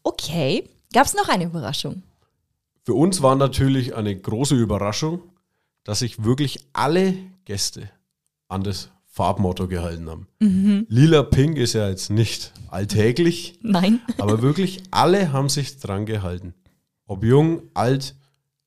Okay, 0.04 0.70
gab 0.94 1.06
es 1.06 1.16
noch 1.16 1.30
eine 1.30 1.46
Überraschung? 1.46 2.04
Für 2.84 2.94
uns 2.94 3.22
war 3.22 3.36
natürlich 3.36 3.96
eine 3.96 4.16
große 4.16 4.56
Überraschung, 4.56 5.22
dass 5.84 6.00
sich 6.00 6.24
wirklich 6.24 6.60
alle 6.74 7.16
Gäste 7.46 7.90
an 8.48 8.64
das 8.64 8.90
Farbmotto 9.06 9.68
gehalten 9.68 10.10
haben. 10.10 10.28
Lila 10.90 11.24
Pink 11.24 11.58
ist 11.58 11.74
ja 11.74 11.88
jetzt 11.88 12.10
nicht 12.10 12.52
alltäglich, 12.70 13.60
Nein. 13.62 14.00
aber 14.18 14.42
wirklich 14.42 14.84
alle 14.92 15.32
haben 15.32 15.50
sich 15.50 15.78
dran 15.78 16.06
gehalten. 16.06 16.54
Ob 17.06 17.24
jung, 17.24 17.64
alt, 17.74 18.16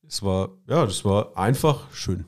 es 0.06 0.23
war, 0.23 0.50
ja, 0.68 0.87
das 0.87 1.04
war 1.04 1.37
einfach 1.37 1.92
schön. 1.92 2.26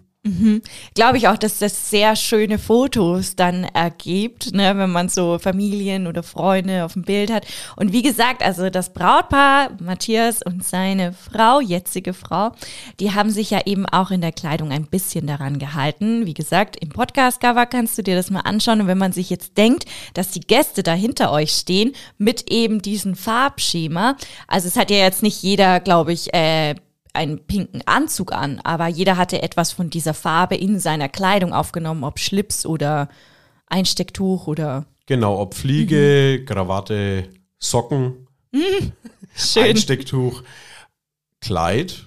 Glaube 0.94 1.16
ich 1.16 1.28
auch, 1.28 1.38
dass 1.38 1.58
das 1.58 1.90
sehr 1.90 2.16
schöne 2.16 2.58
Fotos 2.58 3.36
dann 3.36 3.64
ergibt, 3.64 4.52
ne, 4.52 4.76
wenn 4.76 4.90
man 4.90 5.08
so 5.08 5.38
Familien 5.38 6.06
oder 6.06 6.22
Freunde 6.22 6.84
auf 6.84 6.94
dem 6.94 7.02
Bild 7.02 7.32
hat. 7.32 7.46
Und 7.76 7.92
wie 7.92 8.02
gesagt, 8.02 8.42
also 8.42 8.68
das 8.68 8.92
Brautpaar, 8.92 9.70
Matthias 9.80 10.42
und 10.42 10.64
seine 10.64 11.12
Frau, 11.12 11.60
jetzige 11.60 12.12
Frau, 12.14 12.52
die 13.00 13.14
haben 13.14 13.30
sich 13.30 13.50
ja 13.50 13.60
eben 13.64 13.86
auch 13.86 14.10
in 14.10 14.20
der 14.20 14.32
Kleidung 14.32 14.72
ein 14.72 14.86
bisschen 14.86 15.26
daran 15.26 15.58
gehalten. 15.58 16.26
Wie 16.26 16.34
gesagt, 16.34 16.76
im 16.76 16.90
Podcast-Cover 16.90 17.66
kannst 17.66 17.96
du 17.96 18.02
dir 18.02 18.16
das 18.16 18.30
mal 18.30 18.40
anschauen. 18.40 18.80
Und 18.80 18.86
wenn 18.86 18.98
man 18.98 19.12
sich 19.12 19.30
jetzt 19.30 19.56
denkt, 19.56 19.84
dass 20.14 20.32
die 20.32 20.40
Gäste 20.40 20.82
da 20.82 20.94
hinter 20.94 21.30
euch 21.30 21.52
stehen 21.52 21.92
mit 22.18 22.50
eben 22.50 22.82
diesem 22.82 23.14
Farbschema, 23.14 24.16
also 24.46 24.68
es 24.68 24.76
hat 24.76 24.90
ja 24.90 24.98
jetzt 24.98 25.22
nicht 25.22 25.42
jeder, 25.42 25.80
glaube 25.80 26.12
ich, 26.12 26.34
äh, 26.34 26.74
einen 27.18 27.44
pinken 27.46 27.82
Anzug 27.86 28.32
an, 28.32 28.60
aber 28.64 28.86
jeder 28.86 29.16
hatte 29.18 29.42
etwas 29.42 29.72
von 29.72 29.90
dieser 29.90 30.14
Farbe 30.14 30.56
in 30.56 30.78
seiner 30.80 31.08
Kleidung 31.10 31.52
aufgenommen, 31.52 32.04
ob 32.04 32.18
Schlips 32.18 32.64
oder 32.64 33.08
Einstecktuch 33.66 34.46
oder 34.46 34.86
Genau, 35.06 35.38
ob 35.40 35.54
Fliege, 35.54 36.44
Krawatte, 36.46 37.28
Socken, 37.58 38.26
schön. 39.34 39.62
Einstecktuch, 39.64 40.42
Kleid. 41.40 42.06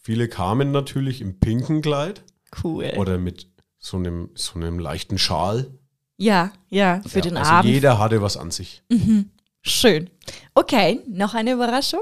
Viele 0.00 0.28
kamen 0.28 0.70
natürlich 0.72 1.20
im 1.20 1.38
pinken 1.40 1.82
Kleid 1.82 2.22
Cool. 2.62 2.92
oder 2.96 3.18
mit 3.18 3.48
so 3.78 3.96
einem, 3.96 4.30
so 4.34 4.54
einem 4.58 4.78
leichten 4.78 5.18
Schal. 5.18 5.66
ja, 6.16 6.52
ja, 6.68 7.00
für 7.06 7.18
Ja, 7.18 7.22
den 7.22 7.36
also 7.36 7.50
Abend. 7.50 7.70
jeder 7.72 7.98
hatte 7.98 8.22
was 8.22 8.36
an 8.36 8.50
sich. 8.50 8.82
Schön. 9.62 10.10
Okay, 10.54 11.00
noch 11.08 11.34
eine 11.34 11.52
Überraschung? 11.52 12.00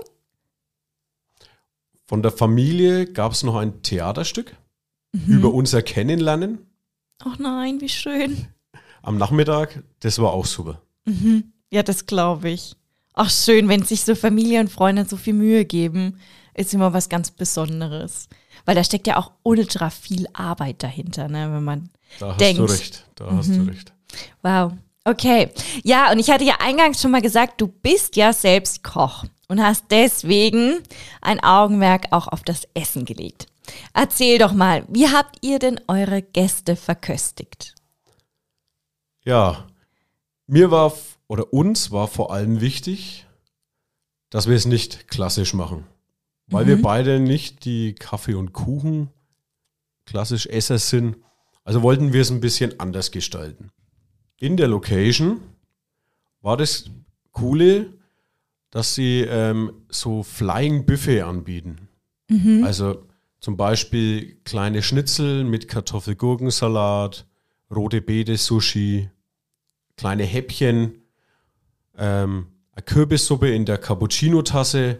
Von 2.08 2.22
der 2.22 2.30
Familie 2.32 3.06
gab 3.06 3.32
es 3.32 3.42
noch 3.42 3.56
ein 3.56 3.82
Theaterstück 3.82 4.54
über 5.26 5.52
unser 5.52 5.82
Kennenlernen 5.82 6.58
Ach 7.24 7.38
nein, 7.38 7.80
wie 7.80 7.88
schön. 7.88 8.46
am 9.02 9.16
Nachmittag. 9.16 9.82
Das 10.00 10.18
war 10.18 10.32
auch 10.32 10.44
super. 10.46 10.82
Ja, 11.72 11.82
das 11.82 12.04
glaube 12.06 12.50
ich. 12.50 12.76
Ach 13.14 13.30
schön, 13.30 13.68
wenn 13.68 13.82
sich 13.82 14.02
so 14.04 14.14
Familie 14.14 14.60
und 14.60 14.70
Freunde 14.70 15.06
so 15.06 15.16
viel 15.16 15.32
Mühe 15.32 15.64
geben, 15.64 16.20
ist 16.54 16.74
immer 16.74 16.92
was 16.92 17.08
ganz 17.08 17.30
Besonderes. 17.30 18.28
Weil 18.66 18.74
da 18.74 18.84
steckt 18.84 19.06
ja 19.06 19.16
auch 19.16 19.32
ultra 19.42 19.88
viel 19.90 20.26
Arbeit 20.34 20.82
dahinter, 20.82 21.28
ne, 21.28 21.50
wenn 21.52 21.64
man 21.64 21.88
Da 22.18 22.28
hast 22.32 22.40
denkt. 22.40 22.58
du 22.60 22.64
recht. 22.64 23.06
Da 23.14 23.30
hast 23.30 23.48
du 23.50 23.62
recht. 23.62 23.92
Wow. 24.42 24.72
Okay. 25.04 25.50
Ja, 25.84 26.10
und 26.12 26.18
ich 26.18 26.30
hatte 26.30 26.44
ja 26.44 26.56
eingangs 26.60 27.00
schon 27.00 27.10
mal 27.12 27.22
gesagt, 27.22 27.60
du 27.60 27.68
bist 27.68 28.16
ja 28.16 28.32
selbst 28.32 28.82
Koch 28.84 29.24
und 29.48 29.62
hast 29.62 29.86
deswegen 29.90 30.82
ein 31.20 31.40
Augenmerk 31.40 32.06
auch 32.10 32.28
auf 32.28 32.42
das 32.42 32.66
Essen 32.74 33.04
gelegt. 33.04 33.46
Erzähl 33.94 34.38
doch 34.38 34.52
mal, 34.52 34.84
wie 34.88 35.08
habt 35.08 35.38
ihr 35.44 35.58
denn 35.58 35.80
eure 35.88 36.22
Gäste 36.22 36.76
verköstigt? 36.76 37.74
Ja, 39.24 39.66
mir 40.46 40.70
war 40.70 40.92
oder 41.28 41.52
uns 41.52 41.90
war 41.90 42.06
vor 42.06 42.32
allem 42.32 42.60
wichtig, 42.60 43.26
dass 44.30 44.48
wir 44.48 44.56
es 44.56 44.66
nicht 44.66 45.08
klassisch 45.08 45.54
machen. 45.54 45.86
Weil 46.48 46.68
wir 46.68 46.80
beide 46.80 47.18
nicht 47.18 47.64
die 47.64 47.94
Kaffee 47.94 48.34
und 48.34 48.52
Kuchen 48.52 49.10
klassisch 50.04 50.46
Esser 50.46 50.78
sind. 50.78 51.16
Also 51.64 51.82
wollten 51.82 52.12
wir 52.12 52.22
es 52.22 52.30
ein 52.30 52.40
bisschen 52.40 52.78
anders 52.78 53.10
gestalten. 53.10 53.72
In 54.38 54.56
der 54.56 54.68
Location 54.68 55.40
war 56.42 56.56
das 56.56 56.88
Coole, 57.32 57.92
dass 58.76 58.94
sie 58.94 59.22
ähm, 59.22 59.72
so 59.88 60.22
Flying 60.22 60.84
Buffet 60.84 61.22
anbieten. 61.22 61.88
Also 62.62 63.06
zum 63.40 63.56
Beispiel 63.56 64.34
kleine 64.44 64.82
Schnitzel 64.82 65.44
mit 65.44 65.66
Kartoffelgurkensalat, 65.66 67.26
rote 67.74 68.02
Beete 68.02 68.36
Sushi, 68.36 69.08
kleine 69.96 70.24
Häppchen, 70.24 71.00
ähm, 71.96 72.48
eine 72.72 72.82
Kürbissuppe 72.82 73.48
in 73.48 73.64
der 73.64 73.78
Cappuccino-Tasse, 73.78 74.98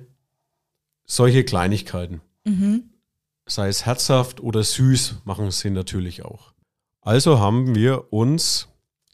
solche 1.04 1.44
Kleinigkeiten. 1.44 2.22
Sei 3.44 3.68
es 3.68 3.84
herzhaft 3.84 4.40
oder 4.40 4.62
süß, 4.64 5.16
machen 5.24 5.50
sie 5.50 5.68
natürlich 5.68 6.24
auch. 6.24 6.54
Also 7.02 7.40
haben 7.40 7.74
wir 7.74 8.10
uns 8.10 8.68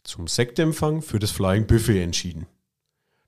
zum 0.05 0.29
Sektempfang 0.29 1.01
für 1.01 1.19
das 1.19 1.31
Flying 1.31 1.67
Buffet 1.67 2.01
entschieden. 2.01 2.45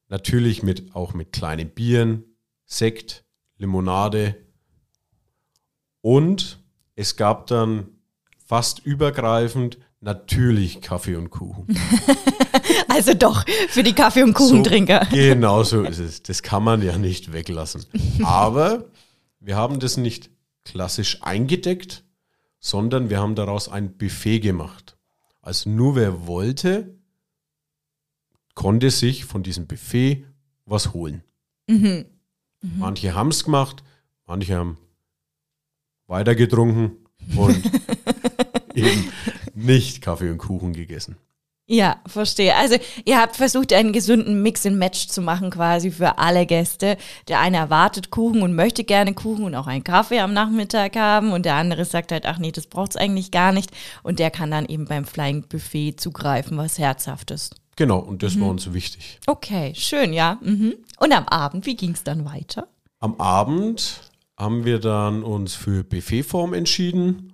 Natürlich 0.08 0.64
mit, 0.64 0.96
auch 0.96 1.14
mit 1.14 1.32
kleinen 1.32 1.70
Bieren, 1.70 2.24
Sekt, 2.66 3.26
Limonade 3.58 4.36
und 6.02 6.60
es 6.96 7.16
gab 7.16 7.48
dann 7.48 7.88
fast 8.46 8.80
übergreifend 8.86 9.78
natürlich 10.02 10.82
Kaffee 10.82 11.16
und 11.16 11.30
Kuchen. 11.30 11.68
Also 12.88 13.14
doch, 13.14 13.44
für 13.68 13.84
die 13.84 13.94
Kaffee- 13.94 14.24
und 14.24 14.34
Kuchentrinker. 14.34 15.06
So, 15.10 15.16
genau 15.16 15.64
so 15.64 15.84
ist 15.84 16.00
es. 16.00 16.24
Das 16.24 16.42
kann 16.42 16.64
man 16.64 16.82
ja 16.82 16.98
nicht 16.98 17.34
weglassen. 17.34 17.86
Aber 18.24 18.86
wir 19.42 19.58
haben 19.58 19.80
das 19.80 19.98
nicht 19.98 20.30
klassisch 20.64 21.22
eingedeckt, 21.22 22.06
sondern 22.60 23.10
wir 23.10 23.20
haben 23.20 23.36
daraus 23.36 23.68
ein 23.68 23.98
Buffet 23.98 24.40
gemacht. 24.40 24.98
Also 25.42 25.70
nur 25.70 25.96
wer 25.96 26.26
wollte, 26.26 26.98
konnte 28.56 28.90
sich 28.90 29.26
von 29.26 29.44
diesem 29.44 29.68
Buffet 29.68 30.26
was 30.66 30.94
holen. 30.94 31.24
Manche 32.62 33.14
haben 33.14 33.30
es 33.30 33.44
gemacht, 33.44 33.84
manche 34.26 34.56
haben 34.56 34.78
weiter 36.08 36.36
getrunken 36.36 36.98
und 37.36 37.72
eben 38.74 39.12
nicht 39.54 40.02
Kaffee 40.02 40.32
und 40.32 40.40
Kuchen 40.40 40.74
gegessen. 40.74 41.18
Ja, 41.68 42.00
verstehe. 42.06 42.56
Also 42.56 42.76
ihr 43.06 43.20
habt 43.20 43.38
versucht, 43.38 43.74
einen 43.74 43.92
gesunden 43.92 44.44
Mix 44.44 44.68
and 44.68 44.78
Match 44.78 45.08
zu 45.08 45.20
machen 45.22 45.50
quasi 45.50 45.90
für 45.90 46.20
alle 46.20 46.46
Gäste. 46.46 46.96
Der 47.28 47.40
eine 47.40 47.58
erwartet 47.58 48.12
Kuchen 48.12 48.44
und 48.44 48.54
möchte 48.54 48.84
gerne 48.84 49.16
Kuchen 49.16 49.46
und 49.46 49.56
auch 49.56 49.66
einen 49.66 49.84
Kaffee 49.84 50.20
am 50.20 50.32
Nachmittag 50.32 50.96
haben 50.96 51.32
und 51.32 51.44
der 51.44 51.56
andere 51.56 51.84
sagt 51.86 52.12
halt, 52.12 52.28
ach 52.28 52.38
nee, 52.38 52.52
das 52.52 52.68
braucht's 52.68 52.96
eigentlich 52.96 53.32
gar 53.32 53.52
nicht 53.52 53.72
und 54.04 54.20
der 54.20 54.30
kann 54.30 54.52
dann 54.52 54.68
eben 54.68 54.86
beim 54.86 55.06
Flying 55.06 55.48
Buffet 55.48 55.96
zugreifen, 55.98 56.56
was 56.58 56.78
herzhaftes. 56.78 57.50
Genau, 57.76 58.00
und 58.00 58.24
das 58.24 58.40
war 58.40 58.50
uns 58.50 58.74
wichtig. 58.74 59.20
Okay, 59.28 59.74
schön, 59.76 60.14
ja. 60.14 60.40
Mhm. 60.42 60.76
Und 61.00 61.12
am 61.12 61.28
Abend, 61.28 61.66
wie 61.66 61.76
ging's 61.76 62.04
dann 62.04 62.24
weiter? 62.24 62.68
Am 63.00 63.16
Abend 63.20 64.02
haben 64.38 64.64
wir 64.64 64.80
dann 64.80 65.24
uns 65.24 65.56
für 65.56 65.84
Buffetform 65.84 66.54
entschieden 66.54 67.34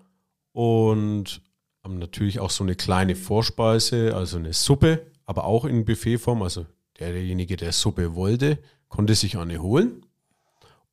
und 0.52 1.42
haben 1.84 2.00
natürlich 2.00 2.40
auch 2.40 2.50
so 2.50 2.64
eine 2.64 2.76
kleine 2.76 3.16
Vorspeise, 3.16 4.16
also 4.16 4.38
eine 4.38 4.54
Suppe, 4.54 5.06
aber 5.26 5.46
auch 5.46 5.66
in 5.66 5.86
Buffetform. 5.86 6.42
Also 6.42 6.66
derjenige, 7.00 7.56
der 7.56 7.72
Suppe 7.72 8.16
wollte, 8.16 8.60
konnte 8.88 9.16
sich 9.16 9.38
eine 9.38 9.62
holen. 9.62 10.06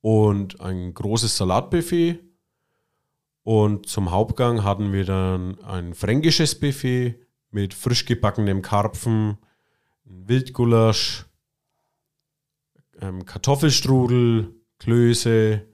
Und 0.01 0.61
ein 0.61 0.93
großes 0.93 1.35
Salatbuffet. 1.35 2.19
Und 3.43 3.87
zum 3.87 4.11
Hauptgang 4.11 4.63
hatten 4.63 4.93
wir 4.93 5.05
dann 5.05 5.59
ein 5.61 5.93
fränkisches 5.93 6.59
Buffet 6.59 7.19
mit 7.51 7.73
frisch 7.73 8.05
gebackenem 8.05 8.61
Karpfen, 8.61 9.37
Wildgulasch, 10.05 11.25
ähm, 13.01 13.25
Kartoffelstrudel, 13.25 14.53
Klöße, 14.79 15.65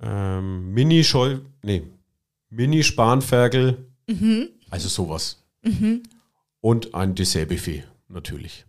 ähm, 0.00 0.72
Mini-Scheu, 0.72 1.38
nee, 1.62 1.86
Mini-Spanferkel, 2.50 3.86
also 4.70 4.88
sowas. 4.88 5.42
Und 6.60 6.94
ein 6.94 7.14
Dessertbuffet 7.14 7.84
natürlich. 8.08 8.64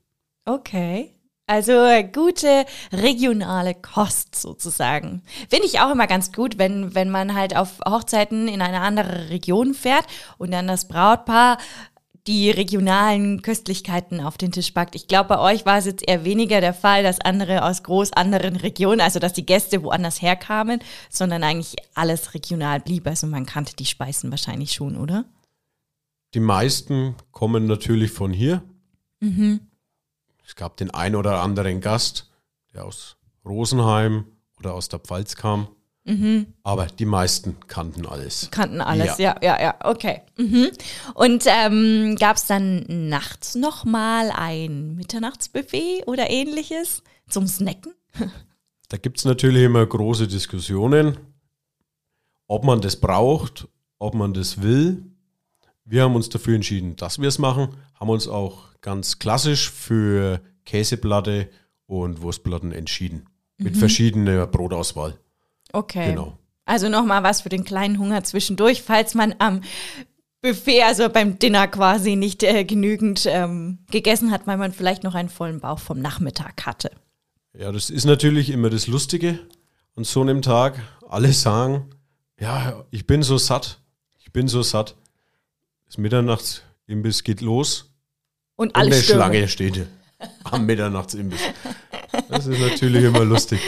Okay. 0.45 1.11
Also 1.47 1.73
äh, 1.73 2.03
gute 2.03 2.65
regionale 2.93 3.75
Kost 3.75 4.35
sozusagen. 4.35 5.21
Finde 5.49 5.65
ich 5.65 5.79
auch 5.81 5.91
immer 5.91 6.07
ganz 6.07 6.31
gut, 6.31 6.57
wenn, 6.57 6.95
wenn 6.95 7.09
man 7.09 7.35
halt 7.35 7.55
auf 7.55 7.79
Hochzeiten 7.85 8.47
in 8.47 8.61
eine 8.61 8.79
andere 8.79 9.29
Region 9.29 9.73
fährt 9.73 10.05
und 10.37 10.51
dann 10.51 10.67
das 10.67 10.87
Brautpaar 10.87 11.57
die 12.27 12.51
regionalen 12.51 13.41
Köstlichkeiten 13.41 14.21
auf 14.21 14.37
den 14.37 14.51
Tisch 14.51 14.71
packt. 14.71 14.95
Ich 14.95 15.07
glaube, 15.07 15.29
bei 15.29 15.39
euch 15.39 15.65
war 15.65 15.79
es 15.79 15.85
jetzt 15.85 16.07
eher 16.07 16.23
weniger 16.23 16.61
der 16.61 16.73
Fall, 16.73 17.01
dass 17.03 17.19
andere 17.19 17.63
aus 17.63 17.81
groß 17.83 18.13
anderen 18.13 18.55
Regionen, 18.55 19.01
also 19.01 19.19
dass 19.19 19.33
die 19.33 19.45
Gäste 19.45 19.83
woanders 19.83 20.21
herkamen, 20.21 20.79
sondern 21.09 21.43
eigentlich 21.43 21.75
alles 21.95 22.33
regional 22.35 22.79
blieb. 22.79 23.07
Also 23.07 23.25
man 23.25 23.45
kannte 23.45 23.75
die 23.75 23.85
Speisen 23.85 24.29
wahrscheinlich 24.29 24.73
schon, 24.73 24.97
oder? 24.97 25.25
Die 26.33 26.39
meisten 26.39 27.15
kommen 27.31 27.65
natürlich 27.65 28.11
von 28.11 28.31
hier. 28.31 28.63
Es 30.51 30.55
gab 30.57 30.75
den 30.75 30.91
ein 30.91 31.15
oder 31.15 31.41
anderen 31.41 31.79
Gast, 31.79 32.29
der 32.73 32.83
aus 32.83 33.15
Rosenheim 33.45 34.25
oder 34.59 34.73
aus 34.73 34.89
der 34.89 34.99
Pfalz 34.99 35.37
kam. 35.37 35.69
Aber 36.63 36.87
die 36.87 37.05
meisten 37.05 37.55
kannten 37.67 38.05
alles. 38.05 38.49
Kannten 38.51 38.81
alles, 38.81 39.17
ja, 39.17 39.37
ja, 39.41 39.61
ja, 39.61 39.75
okay. 39.85 40.23
Mhm. 40.35 40.71
Und 41.13 41.45
ähm, 41.47 42.17
gab 42.19 42.35
es 42.35 42.47
dann 42.47 42.83
nachts 42.89 43.55
nochmal 43.55 44.29
ein 44.29 44.95
Mitternachtsbuffet 44.95 46.03
oder 46.05 46.29
ähnliches 46.29 47.01
zum 47.29 47.47
Snacken? 47.47 47.93
Da 48.89 48.97
gibt 48.97 49.19
es 49.19 49.23
natürlich 49.23 49.63
immer 49.63 49.85
große 49.85 50.27
Diskussionen, 50.27 51.17
ob 52.47 52.65
man 52.65 52.81
das 52.81 52.97
braucht, 52.97 53.69
ob 53.99 54.15
man 54.15 54.33
das 54.33 54.61
will. 54.61 55.10
Wir 55.85 56.03
haben 56.03 56.15
uns 56.15 56.29
dafür 56.29 56.55
entschieden, 56.55 56.95
dass 56.95 57.19
wir 57.19 57.27
es 57.27 57.39
machen, 57.39 57.69
haben 57.95 58.09
uns 58.09 58.27
auch 58.27 58.79
ganz 58.81 59.19
klassisch 59.19 59.69
für 59.69 60.41
Käseplatte 60.65 61.49
und 61.85 62.21
Wurstplatten 62.21 62.71
entschieden. 62.71 63.25
Mit 63.57 63.77
verschiedener 63.77 64.47
Brotauswahl. 64.47 65.19
Okay. 65.71 66.09
Genau. 66.09 66.37
Also 66.65 66.89
nochmal 66.89 67.21
was 67.21 67.41
für 67.41 67.49
den 67.49 67.63
kleinen 67.63 67.99
Hunger 67.99 68.23
zwischendurch, 68.23 68.81
falls 68.81 69.13
man 69.13 69.35
am 69.39 69.61
Buffet, 70.41 70.81
also 70.83 71.09
beim 71.09 71.37
Dinner 71.37 71.67
quasi 71.67 72.15
nicht 72.15 72.41
äh, 72.41 72.63
genügend 72.63 73.27
ähm, 73.27 73.79
gegessen 73.91 74.31
hat, 74.31 74.47
weil 74.47 74.57
man 74.57 74.71
vielleicht 74.71 75.03
noch 75.03 75.13
einen 75.13 75.29
vollen 75.29 75.59
Bauch 75.59 75.79
vom 75.79 75.99
Nachmittag 75.99 76.65
hatte. 76.65 76.91
Ja, 77.53 77.71
das 77.71 77.89
ist 77.89 78.05
natürlich 78.05 78.49
immer 78.49 78.69
das 78.69 78.87
Lustige 78.87 79.39
an 79.95 80.03
so 80.03 80.21
einem 80.21 80.41
Tag. 80.41 80.81
Alle 81.07 81.33
sagen, 81.33 81.91
ja, 82.39 82.85
ich 82.89 83.05
bin 83.05 83.21
so 83.21 83.37
satt, 83.37 83.81
ich 84.17 84.31
bin 84.31 84.47
so 84.47 84.63
satt. 84.63 84.95
Das 85.91 85.97
Mitternachtsimbiss 85.97 87.21
geht 87.21 87.41
los 87.41 87.91
Und 88.55 88.69
und 88.69 88.75
alle 88.77 88.91
eine 88.91 88.95
stürmen. 88.95 89.21
Schlange 89.23 89.47
steht 89.49 89.87
am 90.45 90.65
Mitternachtsimbiss. 90.65 91.41
Das 92.29 92.47
ist 92.47 92.61
natürlich 92.61 93.03
immer 93.03 93.25
lustig. 93.25 93.59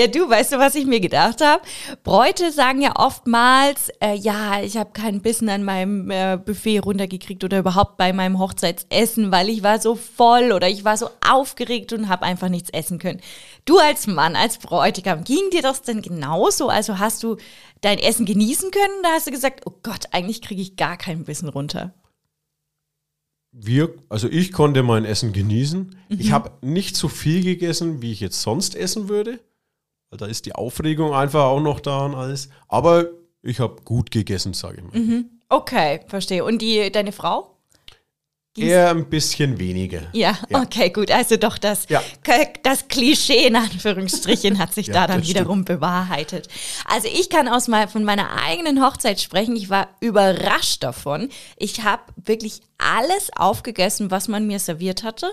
Ja, 0.00 0.06
du, 0.06 0.30
weißt 0.30 0.52
du, 0.52 0.58
was 0.58 0.76
ich 0.76 0.86
mir 0.86 0.98
gedacht 0.98 1.42
habe? 1.42 1.62
Bräute 2.04 2.52
sagen 2.52 2.80
ja 2.80 2.94
oftmals, 2.96 3.90
äh, 4.00 4.14
ja, 4.14 4.62
ich 4.62 4.78
habe 4.78 4.92
keinen 4.92 5.20
Bissen 5.20 5.50
an 5.50 5.62
meinem 5.62 6.10
äh, 6.10 6.38
Buffet 6.42 6.78
runtergekriegt 6.78 7.44
oder 7.44 7.58
überhaupt 7.58 7.98
bei 7.98 8.14
meinem 8.14 8.38
Hochzeitsessen, 8.38 9.30
weil 9.30 9.50
ich 9.50 9.62
war 9.62 9.78
so 9.78 9.96
voll 9.96 10.52
oder 10.52 10.70
ich 10.70 10.86
war 10.86 10.96
so 10.96 11.10
aufgeregt 11.20 11.92
und 11.92 12.08
habe 12.08 12.24
einfach 12.24 12.48
nichts 12.48 12.70
essen 12.70 12.98
können. 12.98 13.20
Du 13.66 13.76
als 13.76 14.06
Mann, 14.06 14.36
als 14.36 14.56
Bräutigam, 14.56 15.22
ging 15.22 15.50
dir 15.52 15.60
das 15.60 15.82
denn 15.82 16.00
genauso? 16.00 16.70
Also 16.70 16.98
hast 16.98 17.22
du 17.22 17.36
dein 17.82 17.98
Essen 17.98 18.24
genießen 18.24 18.70
können? 18.70 19.02
Da 19.02 19.10
hast 19.10 19.26
du 19.26 19.32
gesagt, 19.32 19.66
oh 19.66 19.74
Gott, 19.82 20.06
eigentlich 20.12 20.40
kriege 20.40 20.62
ich 20.62 20.76
gar 20.76 20.96
keinen 20.96 21.24
Bissen 21.24 21.50
runter. 21.50 21.92
Wir, 23.52 23.92
also 24.08 24.30
ich 24.30 24.50
konnte 24.52 24.82
mein 24.82 25.04
Essen 25.04 25.34
genießen. 25.34 25.94
Ich 26.08 26.32
habe 26.32 26.52
nicht 26.62 26.96
so 26.96 27.08
viel 27.08 27.44
gegessen, 27.44 28.00
wie 28.00 28.12
ich 28.12 28.20
jetzt 28.20 28.40
sonst 28.40 28.74
essen 28.74 29.10
würde. 29.10 29.40
Da 30.16 30.26
ist 30.26 30.46
die 30.46 30.54
Aufregung 30.54 31.14
einfach 31.14 31.44
auch 31.44 31.60
noch 31.60 31.78
da 31.80 32.04
und 32.06 32.14
alles. 32.14 32.48
Aber 32.68 33.06
ich 33.42 33.60
habe 33.60 33.76
gut 33.84 34.10
gegessen, 34.10 34.54
sage 34.54 34.82
ich 34.92 35.00
mal. 35.02 35.24
Okay, 35.48 36.00
verstehe. 36.08 36.44
Und 36.44 36.60
die, 36.62 36.90
deine 36.90 37.12
Frau? 37.12 37.56
Eher 38.58 38.90
ein 38.90 39.08
bisschen 39.08 39.60
weniger. 39.60 40.02
Ja, 40.12 40.36
Ja. 40.48 40.62
okay, 40.62 40.90
gut. 40.90 41.12
Also 41.12 41.36
doch 41.36 41.56
das, 41.56 41.86
Ja. 41.88 42.02
das 42.64 42.88
Klischee 42.88 43.46
in 43.46 43.54
Anführungsstrichen 43.54 44.58
hat 44.58 44.74
sich 44.74 44.86
Ja, 44.88 44.94
da 44.94 45.06
dann 45.06 45.22
wiederum 45.26 45.64
bewahrheitet. 45.64 46.48
Also 46.84 47.06
ich 47.06 47.30
kann 47.30 47.46
aus 47.46 47.68
mal 47.68 47.86
von 47.86 48.02
meiner 48.02 48.42
eigenen 48.42 48.84
Hochzeit 48.84 49.20
sprechen. 49.20 49.54
Ich 49.54 49.70
war 49.70 49.88
überrascht 50.00 50.82
davon. 50.82 51.28
Ich 51.56 51.84
habe 51.84 52.02
wirklich 52.16 52.60
alles 52.78 53.30
aufgegessen, 53.36 54.10
was 54.10 54.26
man 54.26 54.48
mir 54.48 54.58
serviert 54.58 55.04
hatte. 55.04 55.30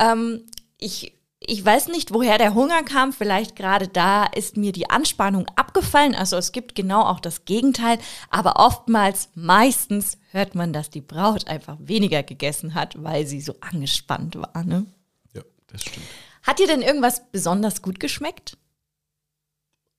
Ähm, 0.00 0.46
ich 0.78 1.12
ich 1.46 1.64
weiß 1.64 1.88
nicht, 1.88 2.12
woher 2.12 2.38
der 2.38 2.54
Hunger 2.54 2.82
kam. 2.82 3.12
Vielleicht 3.12 3.56
gerade 3.56 3.88
da 3.88 4.24
ist 4.24 4.56
mir 4.56 4.72
die 4.72 4.90
Anspannung 4.90 5.46
abgefallen. 5.56 6.14
Also 6.14 6.36
es 6.36 6.52
gibt 6.52 6.74
genau 6.74 7.02
auch 7.02 7.20
das 7.20 7.44
Gegenteil. 7.44 7.98
Aber 8.30 8.56
oftmals, 8.56 9.28
meistens 9.34 10.18
hört 10.30 10.54
man, 10.54 10.72
dass 10.72 10.90
die 10.90 11.00
Braut 11.00 11.46
einfach 11.48 11.76
weniger 11.80 12.22
gegessen 12.22 12.74
hat, 12.74 13.02
weil 13.02 13.26
sie 13.26 13.40
so 13.40 13.54
angespannt 13.60 14.36
war. 14.36 14.64
Ne? 14.64 14.86
Ja, 15.34 15.42
das 15.68 15.82
stimmt. 15.82 16.06
Hat 16.42 16.58
dir 16.58 16.66
denn 16.66 16.82
irgendwas 16.82 17.22
besonders 17.30 17.82
gut 17.82 18.00
geschmeckt? 18.00 18.56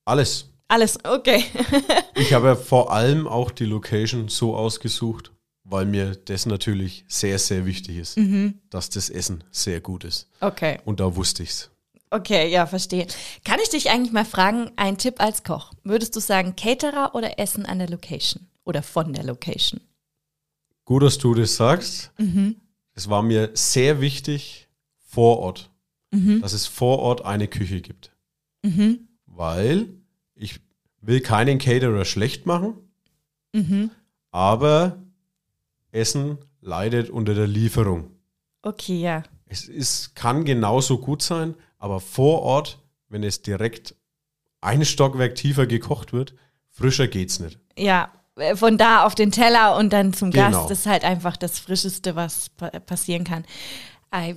Alles. 0.05 0.49
Alles, 0.67 0.97
okay. 1.03 1.43
Ich 2.17 2.33
habe 2.33 2.55
vor 2.55 2.93
allem 2.93 3.27
auch 3.27 3.51
die 3.51 3.65
Location 3.65 4.29
so 4.29 4.55
ausgesucht, 4.55 5.31
weil 5.67 5.85
mir 5.85 6.15
das 6.15 6.45
natürlich 6.45 7.03
sehr, 7.07 7.37
sehr 7.39 7.65
wichtig 7.65 7.97
ist, 7.97 8.17
dass 8.69 8.89
das 8.89 9.09
Essen 9.09 9.43
sehr 9.51 9.81
gut 9.81 10.03
ist. 10.05 10.29
Okay, 10.39 10.79
Und 10.85 10.99
da 10.99 11.15
wusste 11.15 11.43
ich's. 11.43 11.69
okay, 12.11 12.49
ja, 12.49 12.65
verstehe. 12.67 13.07
Kann 13.43 13.59
ich 13.61 13.69
dich 13.69 13.89
eigentlich 13.89 14.13
mal 14.13 14.25
fragen, 14.25 14.71
ein 14.77 14.97
Tipp 14.97 15.19
als 15.19 15.43
Koch? 15.43 15.73
Würdest 15.83 16.15
du 16.15 16.19
sagen 16.19 16.55
Caterer 16.55 17.13
oder 17.15 17.39
Essen 17.39 17.65
an 17.65 17.79
der 17.79 17.89
Location? 17.89 18.47
Oder 18.63 18.81
von 18.83 19.11
der 19.13 19.23
Location? 19.23 19.81
Gut, 20.85 21.03
dass 21.03 21.17
du 21.17 21.33
das 21.33 21.55
sagst. 21.55 22.11
Es 22.93 23.09
war 23.09 23.21
mir 23.23 23.49
sehr 23.53 24.01
wichtig 24.01 24.67
vor 24.99 25.39
Ort, 25.39 25.71
dass 26.11 26.53
es 26.53 26.67
vor 26.67 26.99
Ort 26.99 27.25
eine 27.25 27.47
Küche 27.47 27.81
gibt. 27.81 28.11
Weil 29.25 29.87
ich 30.35 30.59
will 31.01 31.19
keinen 31.21 31.57
Caterer 31.59 32.05
schlecht 32.05 32.45
machen, 32.45 32.75
aber 34.31 34.97
Essen 35.95 36.37
leidet 36.61 37.09
unter 37.09 37.33
der 37.33 37.47
Lieferung. 37.47 38.11
Okay, 38.61 38.99
ja. 38.99 39.23
Es 39.47 39.67
ist, 39.67 40.15
kann 40.15 40.43
genauso 40.43 40.97
gut 40.97 41.21
sein, 41.21 41.55
aber 41.77 41.99
vor 41.99 42.41
Ort, 42.41 42.79
wenn 43.09 43.23
es 43.23 43.41
direkt 43.41 43.95
ein 44.61 44.83
Stockwerk 44.83 45.35
tiefer 45.35 45.67
gekocht 45.67 46.13
wird, 46.13 46.33
frischer 46.69 47.07
geht's 47.07 47.39
nicht. 47.39 47.59
Ja, 47.77 48.11
äh, 48.35 48.55
von 48.55 48.77
da 48.77 49.05
auf 49.05 49.15
den 49.15 49.31
Teller 49.31 49.77
und 49.77 49.93
dann 49.93 50.13
zum 50.13 50.31
Genau. 50.31 50.49
Gast 50.51 50.71
ist 50.71 50.85
halt 50.87 51.03
einfach 51.03 51.37
das 51.37 51.59
Frischeste, 51.59 52.15
was 52.15 52.49
pa 52.49 52.71
passieren 52.79 53.23
kann. 53.23 53.45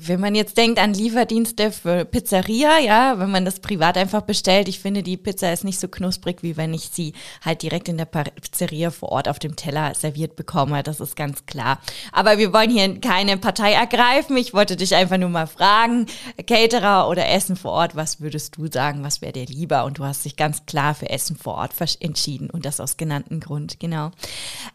Wenn 0.00 0.20
man 0.20 0.34
jetzt 0.34 0.56
denkt 0.56 0.80
an 0.80 0.92
Lieferdienste 0.92 1.70
für 1.70 2.04
Pizzeria, 2.04 2.78
ja, 2.78 3.18
wenn 3.18 3.30
man 3.30 3.44
das 3.44 3.60
privat 3.60 3.96
einfach 3.96 4.22
bestellt, 4.22 4.66
ich 4.68 4.80
finde, 4.80 5.04
die 5.04 5.16
Pizza 5.16 5.52
ist 5.52 5.62
nicht 5.62 5.78
so 5.78 5.86
knusprig, 5.86 6.42
wie 6.42 6.56
wenn 6.56 6.74
ich 6.74 6.90
sie 6.92 7.12
halt 7.44 7.62
direkt 7.62 7.88
in 7.88 7.96
der 7.96 8.04
Pizzeria 8.04 8.90
vor 8.90 9.10
Ort 9.10 9.28
auf 9.28 9.38
dem 9.38 9.54
Teller 9.54 9.94
serviert 9.94 10.34
bekomme. 10.34 10.82
Das 10.82 10.98
ist 10.98 11.14
ganz 11.14 11.46
klar. 11.46 11.78
Aber 12.10 12.38
wir 12.38 12.52
wollen 12.52 12.70
hier 12.70 13.00
keine 13.00 13.38
Partei 13.38 13.72
ergreifen. 13.72 14.36
Ich 14.36 14.52
wollte 14.52 14.74
dich 14.74 14.96
einfach 14.96 15.16
nur 15.16 15.28
mal 15.28 15.46
fragen, 15.46 16.06
Caterer 16.46 17.08
oder 17.08 17.28
Essen 17.28 17.54
vor 17.54 17.72
Ort, 17.72 17.94
was 17.94 18.20
würdest 18.20 18.56
du 18.56 18.66
sagen, 18.66 19.04
was 19.04 19.22
wäre 19.22 19.32
dir 19.32 19.46
lieber? 19.46 19.84
Und 19.84 19.98
du 19.98 20.04
hast 20.04 20.24
dich 20.24 20.36
ganz 20.36 20.66
klar 20.66 20.94
für 20.94 21.08
Essen 21.08 21.36
vor 21.36 21.54
Ort 21.54 21.72
entschieden 22.00 22.50
und 22.50 22.66
das 22.66 22.80
aus 22.80 22.96
genannten 22.96 23.38
Grund, 23.38 23.78
genau. 23.78 24.10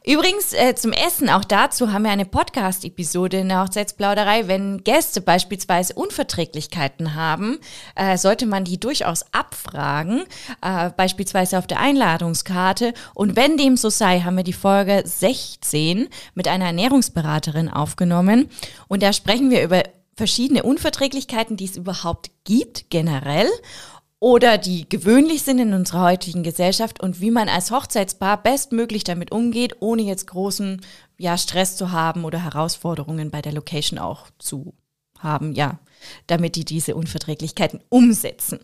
Übrigens, 0.05 0.53
äh, 0.53 0.75
zum 0.75 0.93
Essen, 0.93 1.29
auch 1.29 1.43
dazu 1.43 1.91
haben 1.91 2.03
wir 2.03 2.11
eine 2.11 2.25
Podcast-Episode 2.25 3.39
in 3.39 3.49
der 3.49 3.61
Hochzeitsplauderei. 3.61 4.47
Wenn 4.47 4.83
Gäste 4.83 4.92
beispielsweise 5.21 5.93
Unverträglichkeiten 5.93 7.15
haben, 7.15 7.59
äh, 7.95 8.17
sollte 8.17 8.45
man 8.45 8.63
die 8.63 8.79
durchaus 8.79 9.25
abfragen, 9.31 10.23
äh, 10.61 10.89
beispielsweise 10.91 11.57
auf 11.57 11.67
der 11.67 11.79
Einladungskarte. 11.79 12.93
Und 13.13 13.35
wenn 13.35 13.57
dem 13.57 13.77
so 13.77 13.89
sei, 13.89 14.21
haben 14.21 14.37
wir 14.37 14.43
die 14.43 14.53
Folge 14.53 15.03
16 15.05 16.09
mit 16.35 16.47
einer 16.47 16.65
Ernährungsberaterin 16.65 17.69
aufgenommen. 17.69 18.49
Und 18.87 19.03
da 19.03 19.13
sprechen 19.13 19.49
wir 19.49 19.63
über 19.63 19.83
verschiedene 20.15 20.63
Unverträglichkeiten, 20.63 21.57
die 21.57 21.65
es 21.65 21.75
überhaupt 21.75 22.29
gibt, 22.43 22.89
generell 22.89 23.49
oder 24.23 24.57
die 24.57 24.87
gewöhnlich 24.87 25.43
sind 25.43 25.59
in 25.59 25.73
unserer 25.73 26.03
heutigen 26.03 26.43
Gesellschaft 26.43 27.03
und 27.03 27.19
wie 27.19 27.29
man 27.29 27.49
als 27.49 27.71
Hochzeitspaar 27.71 28.41
bestmöglich 28.41 29.03
damit 29.03 29.33
umgeht, 29.33 29.75
ohne 29.81 30.03
jetzt 30.03 30.27
großen 30.27 30.79
ja, 31.17 31.37
Stress 31.37 31.75
zu 31.75 31.91
haben 31.91 32.23
oder 32.23 32.41
Herausforderungen 32.41 33.31
bei 33.31 33.41
der 33.41 33.51
Location 33.51 33.99
auch 33.99 34.27
zu 34.39 34.75
haben, 35.23 35.53
ja, 35.53 35.79
damit 36.27 36.55
die 36.55 36.65
diese 36.65 36.95
Unverträglichkeiten 36.95 37.81
umsetzen. 37.89 38.59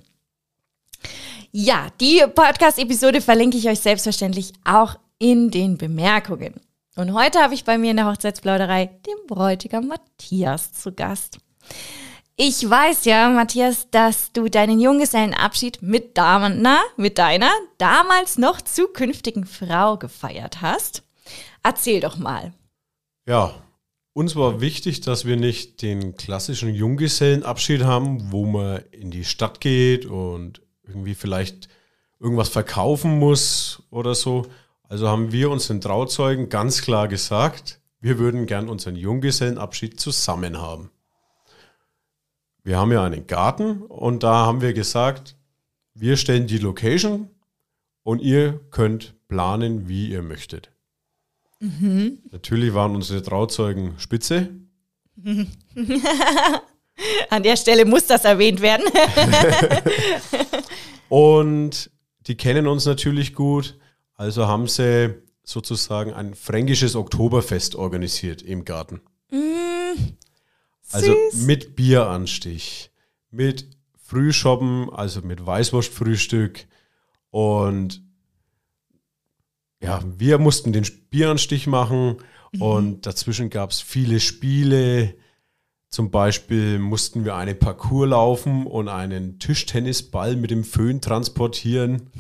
Ja, 1.52 1.88
die 2.00 2.24
Podcast-Episode 2.34 3.22
verlinke 3.22 3.58
ich 3.58 3.67
euch 3.67 3.80
selbstverständlich 3.80 4.54
auch 4.65 4.95
in 5.17 5.50
den 5.50 5.78
Bemerkungen. 5.78 6.54
Und 6.95 7.13
heute 7.13 7.39
habe 7.39 7.54
ich 7.54 7.63
bei 7.63 7.78
mir 7.78 7.91
in 7.91 7.98
der 7.98 8.08
Hochzeitsplauderei 8.08 8.86
den 8.86 9.28
Bräutigam 9.28 9.88
Matthias 9.88 10.74
zu 10.74 10.91
Gast. 10.91 11.39
Ich 12.36 12.69
weiß 12.69 13.06
ja, 13.06 13.30
Matthias, 13.30 13.89
dass 13.91 14.32
du 14.32 14.48
deinen 14.48 14.80
Junggesellenabschied 14.80 15.82
mit 15.82 16.17
Damen, 16.17 16.62
na, 16.62 16.80
mit 16.95 17.17
deiner 17.17 17.52
damals 17.78 18.38
noch 18.38 18.62
zukünftigen 18.62 19.45
Frau 19.45 19.98
gefeiert 19.98 20.62
hast. 20.62 21.04
Erzähl 21.63 22.00
doch 22.00 22.17
mal. 22.17 22.54
Ja, 23.28 23.54
uns 24.19 24.36
war 24.36 24.62
wichtig, 24.62 25.01
dass 25.01 25.25
wir 25.25 25.38
nicht 25.38 25.82
den 25.82 26.15
klassischen 26.15 26.73
Junggesellenabschied 26.73 27.84
haben, 27.84 28.32
wo 28.32 28.45
man 28.45 28.82
in 28.91 29.12
die 29.12 29.25
Stadt 29.25 29.62
geht 29.62 30.05
und 30.05 30.62
irgendwie 30.86 31.15
vielleicht 31.15 31.69
irgendwas 32.19 32.49
verkaufen 32.49 33.17
muss 33.17 33.84
oder 33.89 34.15
so. 34.15 34.45
Also 34.84 35.08
haben 35.08 35.32
wir 35.32 35.49
uns 35.49 35.67
den 35.67 35.82
Trauzeugen 35.82 36.49
ganz 36.49 36.82
klar 36.82 37.08
gesagt, 37.08 37.79
wir 38.01 38.19
würden 38.19 38.45
gern 38.45 38.69
unseren 38.69 38.95
Junggesellenabschied 38.95 39.99
zusammen 39.99 40.60
haben 40.60 40.91
wir 42.63 42.77
haben 42.77 42.91
ja 42.91 43.03
einen 43.03 43.27
Garten 43.27 43.82
und 43.82 44.23
da 44.23 44.45
haben 44.45 44.62
wir 44.62 44.73
gesagt, 44.73 45.36
wir 45.93 46.17
stellen 46.17 46.47
die 46.47 46.58
Location 46.58 47.29
und 48.03 48.21
ihr 48.21 48.60
könnt 48.71 49.15
planen, 49.27 49.88
wie 49.88 50.10
ihr 50.10 50.21
möchtet. 50.21 50.71
Mhm. 51.60 52.19
Natürlich 52.32 52.74
waren 52.74 52.95
unsere 52.95 53.22
Trauzeugen 53.22 53.95
spitze. 53.98 54.50
An 57.30 57.43
der 57.43 57.58
Stelle 57.58 57.86
muss 57.86 58.08
das 58.08 58.26
erwähnt 58.26 58.62
werden. 58.62 58.86
und 61.10 61.91
die 62.28 62.36
kennen 62.36 62.67
uns 62.67 62.86
natürlich 62.86 63.34
gut, 63.34 63.78
also 64.15 64.48
haben 64.48 64.67
sie 64.67 65.15
sozusagen 65.43 66.13
ein 66.13 66.36
fränkisches 66.36 66.95
Oktoberfest 66.95 67.76
organisiert 67.76 68.41
im 68.41 68.65
Garten. 68.65 69.02
Mhm. 69.32 70.17
Also 70.91 71.15
mit 71.45 71.76
Bieranstich, 71.76 72.91
mit 73.32 73.67
Frühschoppen, 73.98 74.89
also 74.89 75.22
mit 75.22 75.45
Weißwurstfrühstück 75.45 76.67
und 77.30 78.02
ja, 79.82 80.02
wir 80.18 80.38
mussten 80.38 80.74
den 80.74 80.86
Bieranstich 81.10 81.68
machen 81.68 82.18
mhm. 82.52 82.62
und 82.62 83.06
dazwischen 83.06 83.50
gab 83.50 83.72
es 83.72 83.82
viele 83.82 84.20
Spiele. 84.20 85.15
Zum 85.89 86.12
Beispiel 86.12 86.78
mussten 86.78 87.26
wir 87.26 87.36
eine 87.36 87.56
Parcours 87.56 88.10
laufen 88.10 88.68
und 88.68 88.89
einen 88.89 89.39
Tischtennisball 89.39 90.36
mit 90.36 90.52
dem 90.52 90.63
Föhn 90.63 91.02
transportieren. 91.02 92.12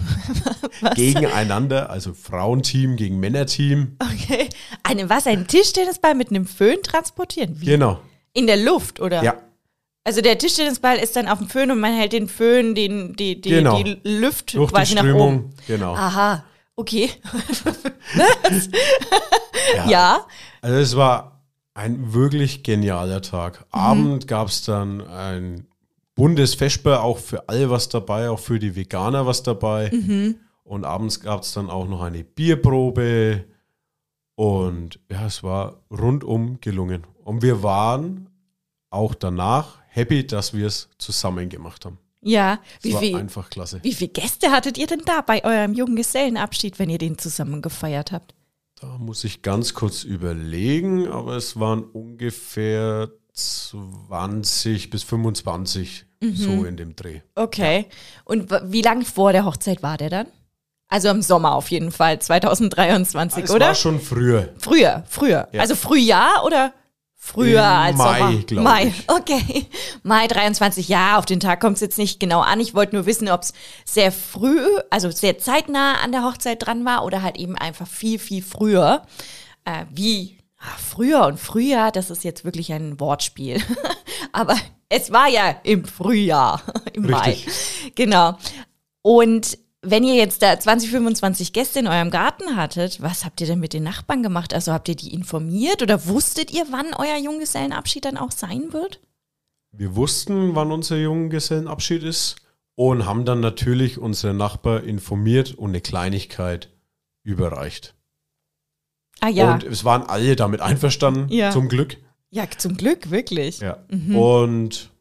gegeneinander, 0.95 1.89
also 1.89 2.13
Frauenteam 2.13 2.95
gegen 2.95 3.19
Männerteam. 3.19 3.95
Okay. 3.99 4.49
Eine 4.81 5.09
was? 5.09 5.27
Einen 5.27 5.45
Tischtennisball 5.45 6.15
mit 6.15 6.29
einem 6.29 6.47
Föhn 6.47 6.81
transportieren? 6.81 7.61
Wie? 7.61 7.65
Genau. 7.65 7.99
In 8.33 8.47
der 8.47 8.57
Luft, 8.57 8.99
oder? 8.99 9.23
Ja. 9.23 9.37
Also 10.03 10.21
der 10.21 10.39
Tischtennisball 10.39 10.97
ist 10.97 11.15
dann 11.15 11.27
auf 11.27 11.37
dem 11.37 11.49
Föhn 11.49 11.69
und 11.69 11.79
man 11.79 11.93
hält 11.93 12.13
den 12.13 12.27
Föhn, 12.27 12.73
den, 12.73 13.15
die, 13.15 13.39
die, 13.39 13.49
genau. 13.49 13.83
die 13.83 13.99
Luft 14.03 14.55
Durch 14.55 14.71
quasi 14.71 14.95
die 14.95 15.03
nach 15.03 15.13
oben. 15.13 15.51
Genau. 15.67 15.93
Aha, 15.93 16.43
okay. 16.79 17.09
ja. 19.75 19.89
ja. 19.89 20.25
Also 20.61 20.77
es 20.77 20.95
war 20.95 21.41
ein 21.73 22.13
wirklich 22.13 22.63
genialer 22.63 23.21
Tag. 23.21 23.59
Mhm. 23.59 23.65
Abend 23.79 24.27
gab 24.27 24.47
es 24.47 24.63
dann 24.63 25.05
ein 25.07 25.67
Bundesfesper, 26.15 27.03
auch 27.03 27.17
für 27.17 27.47
alle 27.47 27.69
was 27.69 27.89
dabei, 27.89 28.29
auch 28.29 28.39
für 28.39 28.59
die 28.59 28.75
Veganer 28.75 29.25
was 29.25 29.43
dabei. 29.43 29.89
Mhm. 29.91 30.35
Und 30.63 30.85
abends 30.85 31.19
gab 31.21 31.43
es 31.43 31.53
dann 31.53 31.69
auch 31.69 31.87
noch 31.87 32.01
eine 32.01 32.23
Bierprobe. 32.23 33.45
Und 34.35 34.99
ja, 35.09 35.25
es 35.25 35.43
war 35.43 35.81
rundum 35.89 36.59
gelungen. 36.61 37.05
Und 37.23 37.41
wir 37.41 37.63
waren 37.63 38.29
auch 38.89 39.15
danach 39.15 39.79
happy, 39.87 40.25
dass 40.25 40.53
wir 40.53 40.67
es 40.67 40.89
zusammen 40.97 41.49
gemacht 41.49 41.85
haben. 41.85 41.97
Ja, 42.21 42.59
wie 42.81 42.93
war 42.93 42.99
viel, 42.99 43.15
einfach 43.15 43.49
klasse. 43.49 43.79
Wie 43.81 43.93
viele 43.93 44.11
Gäste 44.11 44.51
hattet 44.51 44.77
ihr 44.77 44.87
denn 44.87 45.01
da 45.05 45.21
bei 45.21 45.43
eurem 45.43 45.73
Junggesellenabschied, 45.73 46.77
wenn 46.79 46.89
ihr 46.89 46.97
den 46.97 47.17
zusammen 47.17 47.61
gefeiert 47.61 48.11
habt? 48.11 48.35
Da 48.81 48.97
muss 48.97 49.23
ich 49.23 49.41
ganz 49.41 49.73
kurz 49.73 50.03
überlegen, 50.03 51.07
aber 51.07 51.35
es 51.35 51.59
waren 51.59 51.83
ungefähr 51.83 53.09
20 53.33 54.89
bis 54.89 55.03
25 55.03 56.05
mhm. 56.21 56.35
so 56.35 56.65
in 56.65 56.77
dem 56.77 56.95
Dreh. 56.95 57.21
Okay. 57.35 57.79
Ja. 57.89 57.95
Und 58.25 58.51
wie 58.71 58.81
lange 58.81 59.05
vor 59.05 59.31
der 59.31 59.45
Hochzeit 59.45 59.83
war 59.83 59.97
der 59.97 60.09
dann? 60.09 60.27
Also 60.87 61.09
im 61.09 61.21
Sommer 61.21 61.53
auf 61.53 61.69
jeden 61.69 61.91
Fall, 61.91 62.19
2023, 62.19 63.43
es 63.43 63.51
oder? 63.51 63.67
war 63.67 63.75
schon 63.75 63.99
früher. 63.99 64.53
Früher, 64.57 65.03
früher. 65.07 65.47
Ja. 65.51 65.61
Also 65.61 65.75
Frühjahr 65.75 66.43
oder 66.45 66.73
früher 67.21 67.63
als 67.63 67.97
Mai, 67.97 68.19
Sommer? 68.19 68.37
glaube 68.43 68.63
Mai, 68.63 68.93
okay. 69.07 69.65
Mai 70.03 70.27
23, 70.27 70.87
ja, 70.87 71.19
auf 71.19 71.25
den 71.25 71.41
Tag 71.41 71.59
kommt 71.59 71.75
es 71.75 71.81
jetzt 71.81 71.97
nicht 71.97 72.19
genau 72.19 72.39
an. 72.39 72.59
Ich 72.61 72.73
wollte 72.73 72.95
nur 72.95 73.05
wissen, 73.05 73.29
ob 73.29 73.41
es 73.41 73.53
sehr 73.85 74.11
früh, 74.11 74.65
also 74.89 75.11
sehr 75.11 75.37
zeitnah 75.37 75.95
an 76.01 76.13
der 76.13 76.23
Hochzeit 76.23 76.65
dran 76.65 76.85
war 76.85 77.03
oder 77.03 77.21
halt 77.21 77.37
eben 77.37 77.55
einfach 77.55 77.87
viel, 77.87 78.17
viel 78.17 78.41
früher. 78.41 79.03
Äh, 79.65 79.85
wie 79.91 80.37
ach, 80.57 80.79
früher 80.79 81.25
und 81.25 81.39
Frühjahr, 81.39 81.91
das 81.91 82.09
ist 82.09 82.23
jetzt 82.23 82.45
wirklich 82.45 82.71
ein 82.71 82.99
Wortspiel. 82.99 83.61
Aber 84.31 84.55
es 84.87 85.11
war 85.11 85.27
ja 85.27 85.59
im 85.63 85.83
Frühjahr, 85.83 86.63
im 86.93 87.05
Richtig. 87.05 87.45
Mai. 87.47 87.91
Genau. 87.95 88.37
Und 89.01 89.57
wenn 89.81 90.03
ihr 90.03 90.15
jetzt 90.15 90.41
da 90.41 90.59
20, 90.59 90.91
25 90.91 91.53
Gäste 91.53 91.79
in 91.79 91.87
eurem 91.87 92.11
Garten 92.11 92.55
hattet, 92.55 93.01
was 93.01 93.23
habt 93.23 93.39
ihr 93.41 93.47
denn 93.47 93.59
mit 93.59 93.73
den 93.73 93.83
Nachbarn 93.83 94.23
gemacht? 94.23 94.53
Also 94.53 94.73
habt 94.73 94.89
ihr 94.89 94.95
die 94.95 95.13
informiert 95.13 95.81
oder 95.81 96.07
wusstet 96.07 96.51
ihr, 96.51 96.65
wann 96.71 96.93
euer 96.97 97.17
Junggesellenabschied 97.17 98.05
dann 98.05 98.17
auch 98.17 98.31
sein 98.31 98.73
wird? 98.73 98.99
Wir 99.71 99.95
wussten, 99.95 100.55
wann 100.55 100.71
unser 100.71 100.97
Junggesellenabschied 100.97 102.03
ist 102.03 102.37
und 102.75 103.05
haben 103.05 103.23
dann 103.23 103.39
natürlich 103.39 103.97
unsere 103.97 104.33
Nachbarn 104.33 104.83
informiert 104.83 105.53
und 105.53 105.69
eine 105.69 105.81
Kleinigkeit 105.81 106.69
überreicht. 107.23 107.95
Ah 109.21 109.29
ja. 109.29 109.53
Und 109.53 109.63
es 109.63 109.85
waren 109.85 110.03
alle 110.03 110.35
damit 110.35 110.61
einverstanden, 110.61 111.29
ja. 111.29 111.51
zum 111.51 111.69
Glück. 111.69 111.97
Ja, 112.31 112.49
zum 112.49 112.77
Glück, 112.77 113.11
wirklich. 113.11 113.59
Ja. 113.59 113.83
Mhm. 113.89 114.15
Und 114.15 114.91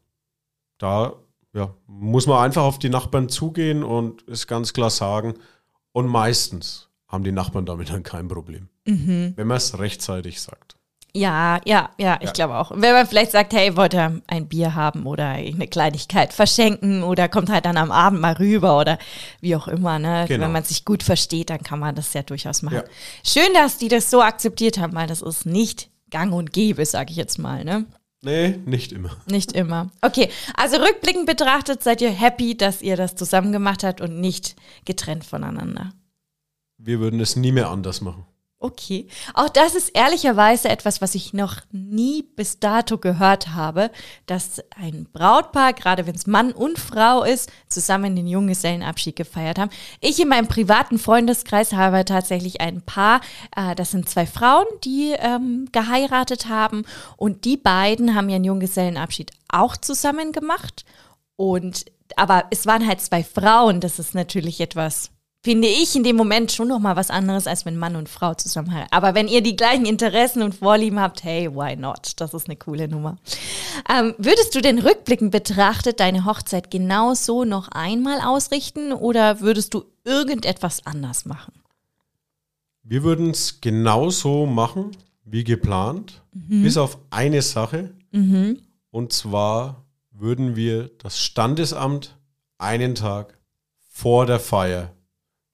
da 0.77 1.13
ja, 1.53 1.73
muss 1.87 2.27
man 2.27 2.43
einfach 2.43 2.63
auf 2.63 2.79
die 2.79 2.89
Nachbarn 2.89 3.29
zugehen 3.29 3.83
und 3.83 4.27
es 4.27 4.47
ganz 4.47 4.73
klar 4.73 4.89
sagen. 4.89 5.35
Und 5.91 6.07
meistens 6.07 6.89
haben 7.07 7.23
die 7.23 7.31
Nachbarn 7.31 7.65
damit 7.65 7.89
dann 7.89 8.03
kein 8.03 8.27
Problem, 8.27 8.69
mhm. 8.85 9.33
wenn 9.35 9.47
man 9.47 9.57
es 9.57 9.77
rechtzeitig 9.79 10.41
sagt. 10.41 10.75
Ja, 11.15 11.59
ja, 11.65 11.89
ja, 11.97 12.17
ich 12.21 12.27
ja. 12.27 12.33
glaube 12.33 12.55
auch. 12.55 12.71
Wenn 12.75 12.93
man 12.93 13.07
vielleicht 13.07 13.31
sagt, 13.31 13.53
hey, 13.53 13.75
wollt 13.75 13.95
ihr 13.95 14.21
ein 14.27 14.47
Bier 14.47 14.75
haben 14.75 15.07
oder 15.07 15.29
eine 15.29 15.67
Kleinigkeit 15.67 16.33
verschenken 16.33 17.01
oder 17.01 17.27
kommt 17.27 17.49
halt 17.49 17.65
dann 17.65 17.77
am 17.77 17.91
Abend 17.91 18.21
mal 18.21 18.33
rüber 18.33 18.79
oder 18.79 18.99
wie 19.41 19.55
auch 19.55 19.67
immer, 19.67 19.97
ne? 19.97 20.25
Genau. 20.27 20.45
Wenn 20.45 20.51
man 20.51 20.63
sich 20.63 20.85
gut 20.85 21.01
versteht, 21.01 21.49
dann 21.49 21.63
kann 21.63 21.79
man 21.79 21.95
das 21.95 22.13
ja 22.13 22.21
durchaus 22.21 22.61
machen. 22.61 22.75
Ja. 22.75 22.83
Schön, 23.23 23.51
dass 23.55 23.79
die 23.79 23.87
das 23.87 24.11
so 24.11 24.21
akzeptiert 24.21 24.77
haben, 24.77 24.93
weil 24.93 25.07
das 25.07 25.23
ist 25.23 25.47
nicht 25.47 25.89
gang 26.11 26.31
und 26.31 26.53
gäbe, 26.53 26.85
sage 26.85 27.09
ich 27.09 27.17
jetzt 27.17 27.39
mal, 27.39 27.63
ne? 27.65 27.85
Nee, 28.21 28.59
nicht 28.65 28.91
immer. 28.91 29.15
Nicht 29.27 29.53
immer. 29.53 29.91
Okay, 30.01 30.29
also 30.55 30.77
rückblickend 30.77 31.25
betrachtet 31.25 31.83
seid 31.83 32.01
ihr 32.01 32.11
happy, 32.11 32.57
dass 32.57 32.81
ihr 32.81 32.97
das 32.97 33.15
zusammen 33.15 33.51
gemacht 33.51 33.83
habt 33.83 34.01
und 34.01 34.19
nicht 34.19 34.55
getrennt 34.85 35.23
voneinander. 35.23 35.93
Wir 36.77 36.99
würden 36.99 37.19
es 37.19 37.35
nie 37.35 37.51
mehr 37.51 37.69
anders 37.69 38.01
machen. 38.01 38.25
Okay. 38.61 39.07
Auch 39.35 39.47
das 39.47 39.73
ist 39.73 39.95
ehrlicherweise 39.95 40.67
etwas, 40.67 40.99
was 40.99 41.15
ich 41.15 41.31
noch 41.31 41.61
nie 41.71 42.23
bis 42.23 42.59
dato 42.59 42.97
gehört 42.97 43.55
habe, 43.55 43.89
dass 44.25 44.61
ein 44.75 45.07
Brautpaar, 45.13 45.71
gerade 45.71 46.05
wenn 46.05 46.15
es 46.15 46.27
Mann 46.27 46.51
und 46.51 46.77
Frau 46.77 47.23
ist, 47.23 47.49
zusammen 47.69 48.17
den 48.17 48.27
Junggesellenabschied 48.27 49.15
gefeiert 49.15 49.59
haben. 49.59 49.71
Ich 50.01 50.19
in 50.19 50.27
meinem 50.27 50.49
privaten 50.49 50.99
Freundeskreis 50.99 51.71
habe 51.71 52.03
tatsächlich 52.03 52.59
ein 52.59 52.81
Paar, 52.81 53.21
äh, 53.55 53.75
das 53.75 53.91
sind 53.91 54.09
zwei 54.09 54.25
Frauen, 54.25 54.65
die 54.83 55.15
ähm, 55.17 55.69
geheiratet 55.71 56.49
haben 56.49 56.83
und 57.15 57.45
die 57.45 57.55
beiden 57.55 58.13
haben 58.13 58.27
ihren 58.27 58.43
Junggesellenabschied 58.43 59.31
auch 59.47 59.77
zusammen 59.77 60.33
gemacht. 60.33 60.83
Und 61.37 61.85
aber 62.17 62.45
es 62.49 62.65
waren 62.65 62.85
halt 62.85 62.99
zwei 62.99 63.23
Frauen, 63.23 63.79
das 63.79 63.99
ist 63.99 64.15
natürlich 64.15 64.59
etwas 64.59 65.11
finde 65.41 65.67
ich 65.67 65.95
in 65.95 66.03
dem 66.03 66.15
Moment 66.15 66.51
schon 66.51 66.67
noch 66.67 66.79
mal 66.79 66.95
was 66.95 67.09
anderes, 67.09 67.47
als 67.47 67.65
wenn 67.65 67.77
Mann 67.77 67.95
und 67.95 68.09
Frau 68.09 68.33
zusammen 68.33 68.73
heiraten. 68.73 68.93
Aber 68.93 69.15
wenn 69.15 69.27
ihr 69.27 69.41
die 69.41 69.55
gleichen 69.55 69.85
Interessen 69.85 70.41
und 70.41 70.55
Vorlieben 70.55 70.99
habt, 70.99 71.23
hey, 71.23 71.53
why 71.53 71.75
not? 71.75 72.13
Das 72.17 72.33
ist 72.33 72.47
eine 72.47 72.57
coole 72.57 72.87
Nummer. 72.87 73.17
Ähm, 73.89 74.15
würdest 74.17 74.53
du 74.55 74.61
den 74.61 74.79
rückblickend 74.79 75.31
betrachtet 75.31 75.99
deine 75.99 76.25
Hochzeit 76.25 76.69
genauso 76.69 77.45
noch 77.45 77.69
einmal 77.69 78.19
ausrichten 78.21 78.91
oder 78.91 79.39
würdest 79.39 79.73
du 79.73 79.85
irgendetwas 80.03 80.85
anders 80.85 81.25
machen? 81.25 81.53
Wir 82.83 83.03
würden 83.03 83.29
es 83.31 83.61
genauso 83.61 84.45
machen 84.45 84.91
wie 85.23 85.43
geplant, 85.43 86.21
mhm. 86.33 86.63
bis 86.63 86.75
auf 86.75 86.97
eine 87.11 87.41
Sache. 87.41 87.91
Mhm. 88.11 88.59
Und 88.91 89.13
zwar 89.13 89.85
würden 90.11 90.55
wir 90.55 90.89
das 90.97 91.19
Standesamt 91.19 92.17
einen 92.57 92.95
Tag 92.95 93.37
vor 93.89 94.25
der 94.25 94.39
Feier 94.39 94.91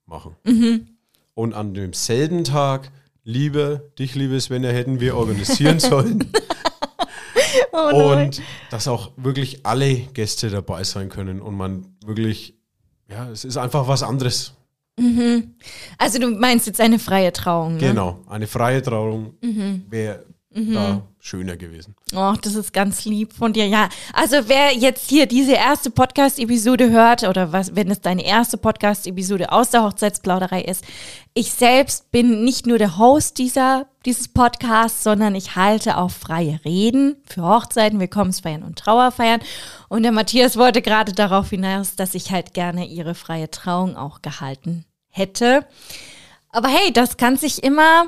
machen. 0.05 0.35
Mhm. 0.43 0.87
Und 1.33 1.53
an 1.53 1.73
demselben 1.73 2.43
Tag, 2.43 2.91
liebe, 3.23 3.91
dich, 3.99 4.15
liebe 4.15 4.39
Svenja, 4.39 4.69
hätten 4.69 4.99
wir 4.99 5.17
organisieren 5.17 5.79
sollen. 5.79 6.31
oh 7.73 8.13
und 8.13 8.41
dass 8.69 8.87
auch 8.87 9.11
wirklich 9.17 9.65
alle 9.65 9.95
Gäste 9.95 10.49
dabei 10.49 10.83
sein 10.83 11.09
können 11.09 11.41
und 11.41 11.55
man 11.55 11.85
wirklich, 12.05 12.55
ja, 13.09 13.29
es 13.29 13.43
ist 13.43 13.57
einfach 13.57 13.87
was 13.87 14.03
anderes. 14.03 14.53
Mhm. 14.97 15.55
Also 15.97 16.19
du 16.19 16.29
meinst 16.29 16.67
jetzt 16.67 16.79
eine 16.79 16.99
freie 16.99 17.33
Trauung, 17.33 17.73
ne? 17.73 17.79
Genau, 17.79 18.21
eine 18.27 18.47
freie 18.47 18.81
Trauung 18.81 19.35
mhm. 19.41 19.83
wäre 19.89 20.25
mhm. 20.55 20.73
da 20.73 21.01
schöner 21.19 21.57
gewesen. 21.57 21.95
Oh, 22.15 22.33
das 22.41 22.55
ist 22.55 22.73
ganz 22.73 23.05
lieb 23.05 23.33
von 23.33 23.53
dir. 23.53 23.67
Ja, 23.67 23.89
also 24.13 24.37
wer 24.47 24.73
jetzt 24.73 25.09
hier 25.09 25.25
diese 25.25 25.53
erste 25.53 25.89
Podcast-Episode 25.89 26.89
hört 26.91 27.23
oder 27.23 27.51
was, 27.51 27.75
wenn 27.75 27.91
es 27.91 28.01
deine 28.01 28.25
erste 28.25 28.57
Podcast-Episode 28.57 29.51
aus 29.51 29.69
der 29.69 29.83
Hochzeitsplauderei 29.83 30.61
ist, 30.61 30.83
ich 31.33 31.51
selbst 31.51 32.11
bin 32.11 32.43
nicht 32.43 32.65
nur 32.65 32.77
der 32.77 32.97
Host 32.97 33.37
dieser, 33.37 33.87
dieses 34.05 34.29
Podcasts, 34.29 35.03
sondern 35.03 35.35
ich 35.35 35.55
halte 35.55 35.97
auch 35.97 36.11
freie 36.11 36.59
Reden 36.63 37.17
für 37.25 37.43
Hochzeiten, 37.43 37.99
Willkommensfeiern 37.99 38.63
und 38.63 38.79
Trauerfeiern. 38.79 39.41
Und 39.89 40.03
der 40.03 40.11
Matthias 40.11 40.57
wollte 40.57 40.81
gerade 40.81 41.13
darauf 41.13 41.49
hinaus, 41.49 41.95
dass 41.95 42.15
ich 42.15 42.31
halt 42.31 42.53
gerne 42.53 42.87
ihre 42.87 43.15
freie 43.15 43.51
Trauung 43.51 43.97
auch 43.97 44.21
gehalten 44.21 44.85
hätte. 45.09 45.65
Aber 46.49 46.69
hey, 46.69 46.93
das 46.93 47.17
kann 47.17 47.35
sich 47.35 47.63
immer 47.63 48.05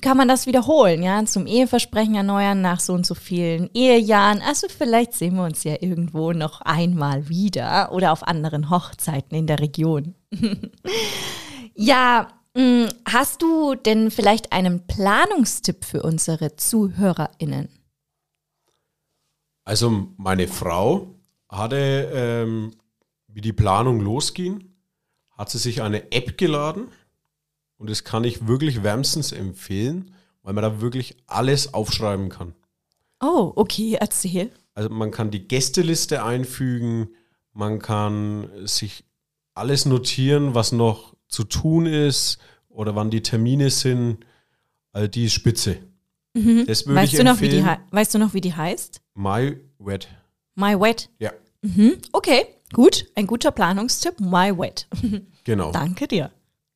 kann 0.00 0.16
man 0.16 0.28
das 0.28 0.46
wiederholen, 0.46 1.02
ja, 1.02 1.24
zum 1.26 1.46
Eheversprechen 1.46 2.14
erneuern 2.14 2.60
nach 2.60 2.80
so 2.80 2.92
und 2.92 3.06
so 3.06 3.14
vielen 3.14 3.70
Ehejahren. 3.74 4.40
Also 4.40 4.66
vielleicht 4.68 5.12
sehen 5.12 5.36
wir 5.36 5.44
uns 5.44 5.64
ja 5.64 5.76
irgendwo 5.80 6.32
noch 6.32 6.60
einmal 6.62 7.28
wieder 7.28 7.92
oder 7.92 8.12
auf 8.12 8.26
anderen 8.26 8.70
Hochzeiten 8.70 9.36
in 9.36 9.46
der 9.46 9.60
Region. 9.60 10.14
ja, 11.74 12.28
hm, 12.56 12.88
hast 13.08 13.42
du 13.42 13.74
denn 13.74 14.10
vielleicht 14.10 14.52
einen 14.52 14.86
Planungstipp 14.86 15.84
für 15.84 16.02
unsere 16.02 16.56
ZuhörerInnen? 16.56 17.68
Also 19.64 20.08
meine 20.16 20.48
Frau 20.48 21.14
hatte, 21.48 22.10
ähm, 22.12 22.72
wie 23.28 23.40
die 23.40 23.52
Planung 23.52 24.00
losging, 24.00 24.74
hat 25.36 25.50
sie 25.50 25.58
sich 25.58 25.82
eine 25.82 26.12
App 26.12 26.36
geladen 26.36 26.88
und 27.82 27.90
das 27.90 28.04
kann 28.04 28.22
ich 28.22 28.46
wirklich 28.46 28.84
wärmstens 28.84 29.32
empfehlen, 29.32 30.14
weil 30.44 30.52
man 30.54 30.62
da 30.62 30.80
wirklich 30.80 31.16
alles 31.26 31.74
aufschreiben 31.74 32.28
kann. 32.28 32.54
Oh, 33.20 33.52
okay, 33.56 33.96
erzähl. 33.98 34.52
Also 34.74 34.88
man 34.88 35.10
kann 35.10 35.32
die 35.32 35.48
Gästeliste 35.48 36.22
einfügen, 36.22 37.08
man 37.52 37.80
kann 37.80 38.48
sich 38.66 39.04
alles 39.54 39.84
notieren, 39.84 40.54
was 40.54 40.70
noch 40.70 41.16
zu 41.26 41.42
tun 41.42 41.86
ist 41.86 42.38
oder 42.68 42.94
wann 42.94 43.10
die 43.10 43.20
Termine 43.20 43.68
sind. 43.68 44.18
Also 44.92 45.08
die 45.08 45.24
ist 45.24 45.32
spitze. 45.32 45.78
Mhm. 46.34 46.66
Das 46.66 46.86
würde 46.86 47.00
weißt 47.00 47.14
ich 47.14 47.18
du 47.18 47.24
noch, 47.24 47.32
empfehlen. 47.32 47.64
Wie 47.66 47.68
die, 47.90 47.96
weißt 47.96 48.14
du 48.14 48.18
noch, 48.20 48.32
wie 48.32 48.40
die 48.40 48.54
heißt? 48.54 49.00
My 49.14 49.58
Wet. 49.80 50.06
My 50.54 50.78
Wet? 50.80 51.10
Ja. 51.18 51.32
Mhm. 51.62 51.98
Okay, 52.12 52.46
gut. 52.72 53.06
Ein 53.16 53.26
guter 53.26 53.50
Planungstipp. 53.50 54.20
My 54.20 54.56
Wet. 54.56 54.86
Genau. 55.44 55.72
Danke 55.72 56.06
dir 56.06 56.30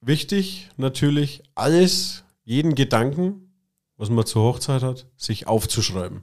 wichtig 0.07 0.71
natürlich, 0.77 1.43
alles, 1.55 2.25
jeden 2.45 2.75
Gedanken, 2.75 3.53
was 3.97 4.11
man 4.11 4.27
zur 4.27 4.43
Hochzeit 4.43 4.83
hat, 4.83 5.07
sich 5.17 5.47
aufzuschreiben. 5.47 6.23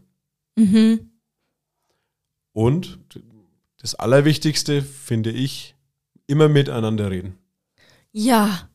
Mhm. 0.55 1.11
Und 2.53 2.99
das 3.79 3.95
Allerwichtigste 3.95 4.81
finde 4.81 5.31
ich, 5.31 5.75
immer 6.27 6.47
miteinander 6.47 7.11
reden. 7.11 7.37
Ja. 8.11 8.69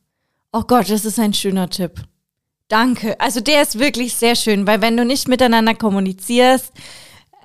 Oh 0.51 0.63
Gott, 0.63 0.89
das 0.89 1.05
ist 1.05 1.19
ein 1.19 1.33
schöner 1.33 1.69
Tipp. 1.69 2.03
Danke. 2.67 3.19
Also 3.19 3.39
der 3.39 3.63
ist 3.63 3.79
wirklich 3.79 4.13
sehr 4.15 4.35
schön, 4.35 4.67
weil 4.67 4.81
wenn 4.81 4.95
du 4.95 5.05
nicht 5.05 5.27
miteinander 5.27 5.73
kommunizierst, 5.73 6.71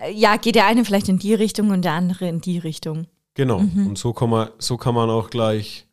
äh, 0.01 0.13
ja, 0.13 0.37
geht 0.37 0.55
der 0.55 0.67
eine 0.67 0.85
vielleicht 0.85 1.09
in 1.09 1.19
die 1.19 1.35
Richtung 1.35 1.71
und 1.71 1.83
der 1.83 1.93
andere 1.93 2.29
in 2.29 2.41
die 2.41 2.59
Richtung. 2.59 3.07
Genau. 3.35 3.61
Mhm. 3.61 3.89
Und 3.89 3.99
so 3.99 4.13
kann 4.13 4.31
man, 4.31 4.51
so 4.59 4.77
kann 4.77 4.95
man 4.95 5.09
auch 5.09 5.31
gleich 5.31 5.87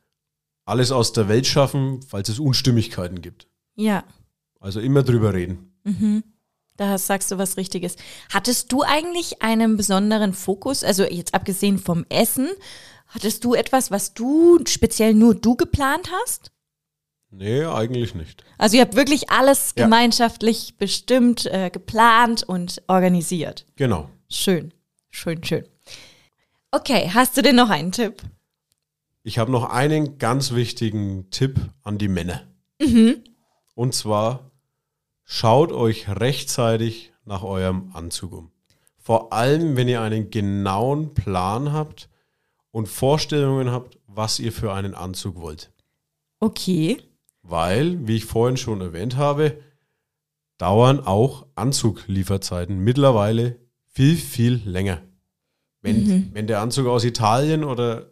alles 0.65 0.91
aus 0.91 1.13
der 1.13 1.27
Welt 1.27 1.47
schaffen, 1.47 2.01
falls 2.01 2.29
es 2.29 2.39
Unstimmigkeiten 2.39 3.21
gibt. 3.21 3.47
Ja. 3.75 4.03
Also 4.59 4.79
immer 4.79 5.03
drüber 5.03 5.33
reden. 5.33 5.73
Mhm. 5.83 6.23
Da 6.77 6.97
sagst 6.97 7.31
du 7.31 7.37
was 7.37 7.57
Richtiges. 7.57 7.95
Hattest 8.31 8.71
du 8.71 8.83
eigentlich 8.83 9.41
einen 9.41 9.77
besonderen 9.77 10.33
Fokus, 10.33 10.83
also 10.83 11.03
jetzt 11.03 11.33
abgesehen 11.33 11.77
vom 11.77 12.05
Essen, 12.09 12.49
hattest 13.07 13.43
du 13.43 13.53
etwas, 13.53 13.91
was 13.91 14.13
du 14.13 14.59
speziell 14.67 15.13
nur 15.13 15.35
du 15.35 15.55
geplant 15.55 16.09
hast? 16.11 16.51
Nee, 17.29 17.63
eigentlich 17.63 18.13
nicht. 18.13 18.43
Also 18.57 18.75
ihr 18.75 18.81
habt 18.81 18.95
wirklich 18.95 19.29
alles 19.29 19.73
ja. 19.77 19.85
gemeinschaftlich 19.85 20.77
bestimmt, 20.77 21.45
äh, 21.45 21.69
geplant 21.69 22.43
und 22.43 22.81
organisiert. 22.87 23.65
Genau. 23.75 24.09
Schön, 24.29 24.73
schön, 25.09 25.43
schön. 25.43 25.65
Okay, 26.71 27.09
hast 27.13 27.37
du 27.37 27.41
denn 27.41 27.55
noch 27.55 27.69
einen 27.69 27.91
Tipp? 27.91 28.21
Ich 29.23 29.37
habe 29.37 29.51
noch 29.51 29.69
einen 29.69 30.17
ganz 30.17 30.53
wichtigen 30.53 31.29
Tipp 31.29 31.59
an 31.83 31.97
die 31.97 32.07
Männer. 32.07 32.41
Mhm. 32.81 33.23
Und 33.75 33.93
zwar, 33.93 34.51
schaut 35.23 35.71
euch 35.71 36.09
rechtzeitig 36.09 37.13
nach 37.25 37.43
eurem 37.43 37.91
Anzug 37.93 38.33
um. 38.33 38.51
Vor 38.97 39.33
allem, 39.33 39.75
wenn 39.75 39.87
ihr 39.87 40.01
einen 40.01 40.29
genauen 40.29 41.13
Plan 41.13 41.71
habt 41.71 42.09
und 42.71 42.87
Vorstellungen 42.87 43.71
habt, 43.71 43.99
was 44.07 44.39
ihr 44.39 44.51
für 44.51 44.73
einen 44.73 44.95
Anzug 44.95 45.39
wollt. 45.39 45.71
Okay. 46.39 46.97
Weil, 47.43 48.07
wie 48.07 48.17
ich 48.17 48.25
vorhin 48.25 48.57
schon 48.57 48.81
erwähnt 48.81 49.17
habe, 49.17 49.59
dauern 50.57 50.99
auch 50.99 51.47
Anzuglieferzeiten 51.55 52.79
mittlerweile 52.79 53.57
viel, 53.87 54.15
viel 54.15 54.61
länger. 54.65 55.01
Wenn, 55.81 56.07
mhm. 56.07 56.29
wenn 56.33 56.47
der 56.47 56.61
Anzug 56.61 56.87
aus 56.87 57.03
Italien 57.03 57.63
oder 57.63 58.10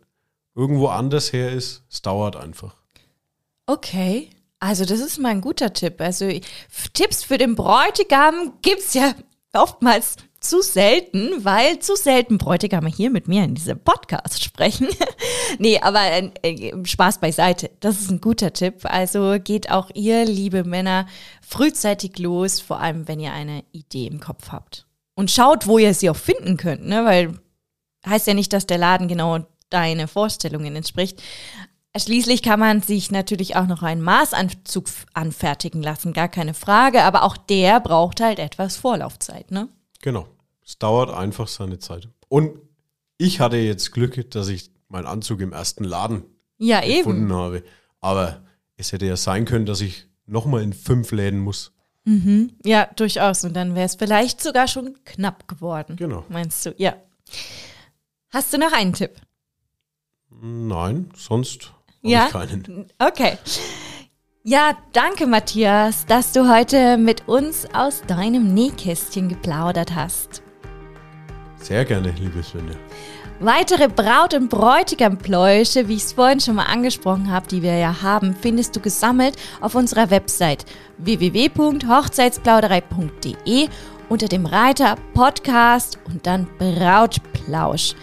irgendwo 0.60 0.88
anders 0.88 1.32
her 1.32 1.52
ist. 1.52 1.84
Es 1.90 2.02
dauert 2.02 2.36
einfach. 2.36 2.76
Okay. 3.66 4.30
Also 4.60 4.84
das 4.84 5.00
ist 5.00 5.18
mal 5.20 5.30
ein 5.30 5.42
guter 5.42 5.72
Tipp. 5.72 6.02
Also 6.02 6.30
Tipps 6.94 7.24
für 7.24 7.38
den 7.38 7.56
Bräutigam 7.56 8.54
gibt 8.62 8.82
es 8.82 8.94
ja 8.94 9.14
oftmals 9.54 10.18
zu 10.42 10.62
selten, 10.62 11.44
weil 11.44 11.80
zu 11.80 11.96
selten 11.96 12.38
Bräutigame 12.38 12.90
hier 12.90 13.10
mit 13.10 13.28
mir 13.28 13.44
in 13.46 13.56
diesem 13.56 13.80
Podcast 13.80 14.44
sprechen. 14.44 14.88
nee, 15.60 15.80
aber 15.80 16.02
äh, 16.44 16.74
Spaß 16.84 17.20
beiseite. 17.20 17.72
Das 17.80 18.02
ist 18.02 18.12
ein 18.12 18.22
guter 18.22 18.52
Tipp. 18.52 18.82
Also 18.84 19.38
geht 19.42 19.72
auch 19.72 19.90
ihr, 19.94 20.26
liebe 20.26 20.66
Männer, 20.66 21.08
frühzeitig 21.42 22.20
los, 22.20 22.60
vor 22.60 22.80
allem 22.80 23.08
wenn 23.08 23.22
ihr 23.22 23.32
eine 23.32 23.64
Idee 23.72 24.08
im 24.08 24.20
Kopf 24.20 24.52
habt. 24.52 24.86
Und 25.16 25.32
schaut, 25.32 25.68
wo 25.68 25.78
ihr 25.78 25.94
sie 25.94 26.10
auch 26.10 26.18
finden 26.18 26.58
könnt, 26.58 26.86
ne? 26.86 27.06
weil 27.06 27.40
heißt 28.06 28.28
ja 28.28 28.34
nicht, 28.34 28.54
dass 28.54 28.66
der 28.66 28.78
Laden 28.78 29.08
genau 29.08 29.46
deine 29.70 30.08
Vorstellungen 30.08 30.76
entspricht. 30.76 31.22
Schließlich 31.98 32.44
kann 32.44 32.60
man 32.60 32.82
sich 32.82 33.12
natürlich 33.12 33.56
auch 33.56 33.66
noch 33.66 33.82
einen 33.82 34.02
Maßanzug 34.02 34.88
anfertigen 35.14 35.82
lassen, 35.82 36.14
gar 36.14 36.30
keine 36.30 36.54
Frage, 36.54 37.04
aber 37.04 37.24
auch 37.24 37.36
der 37.36 37.80
braucht 37.80 38.22
halt 38.22 38.40
etwas 38.40 38.78
Vorlaufzeit, 38.78 39.52
ne? 39.52 39.70
Genau. 40.02 40.28
Es 40.64 40.78
dauert 40.78 41.10
einfach 41.10 41.48
seine 41.48 41.80
Zeit. 41.80 42.08
Und 42.28 42.60
ich 43.18 43.40
hatte 43.40 43.58
jetzt 43.58 43.92
Glück, 43.92 44.30
dass 44.32 44.48
ich 44.50 44.72
meinen 44.88 45.08
Anzug 45.08 45.42
im 45.42 45.52
ersten 45.52 45.84
Laden 45.84 46.24
ja, 46.60 46.82
gefunden 46.82 47.24
eben. 47.24 47.34
habe. 47.34 47.64
Aber 48.00 48.44
es 48.78 48.92
hätte 48.92 49.06
ja 49.08 49.18
sein 49.18 49.46
können, 49.46 49.66
dass 49.66 49.82
ich 49.82 50.08
nochmal 50.26 50.62
in 50.62 50.74
fünf 50.74 51.12
Läden 51.12 51.40
muss. 51.40 51.72
Mhm. 52.06 52.54
Ja, 52.64 52.88
durchaus. 52.96 53.44
Und 53.44 53.56
dann 53.56 53.76
wäre 53.76 53.86
es 53.86 53.96
vielleicht 53.96 54.42
sogar 54.42 54.68
schon 54.68 54.96
knapp 55.06 55.48
geworden. 55.48 55.96
Genau. 55.96 56.24
Meinst 56.30 56.66
du? 56.66 56.74
Ja. 56.78 56.96
Hast 58.30 58.54
du 58.54 58.58
noch 58.58 58.74
einen 58.74 58.94
Tipp? 58.94 59.12
Nein, 60.42 61.10
sonst 61.16 61.74
Ja? 62.02 62.28
ich 62.28 62.32
keinen. 62.32 62.88
Okay. 62.98 63.38
Ja, 64.44 64.72
danke 64.94 65.28
Matthias, 65.28 66.06
dass 66.06 66.32
du 66.32 66.50
heute 66.50 66.98
mit 66.98 67.28
uns 67.28 67.68
aus 67.74 68.02
deinem 68.08 68.54
Nähkästchen 68.54 69.28
geplaudert 69.28 69.96
hast. 69.96 70.42
Sehr 71.58 71.84
gerne, 71.84 72.12
liebe 72.12 72.42
Svenja. 72.42 72.76
Weitere 73.42 73.88
Braut- 73.90 74.34
und 74.34 74.50
Bräutigampläusche, 74.50 75.88
wie 75.88 75.96
ich 75.96 76.04
es 76.04 76.14
vorhin 76.14 76.40
schon 76.40 76.56
mal 76.56 76.66
angesprochen 76.66 77.32
habe, 77.32 77.48
die 77.48 77.62
wir 77.62 77.78
ja 77.78 78.02
haben, 78.02 78.36
findest 78.36 78.76
du 78.76 78.82
gesammelt 78.82 79.36
auf 79.62 79.76
unserer 79.76 80.10
Website 80.10 80.66
www.hochzeitsplauderei.de 80.98 83.70
unter 84.10 84.28
dem 84.28 84.46
Reiter 84.46 84.98
Podcast 85.14 86.00
und 86.06 86.26
dann 86.26 86.48
Brautplausch. 86.58 87.96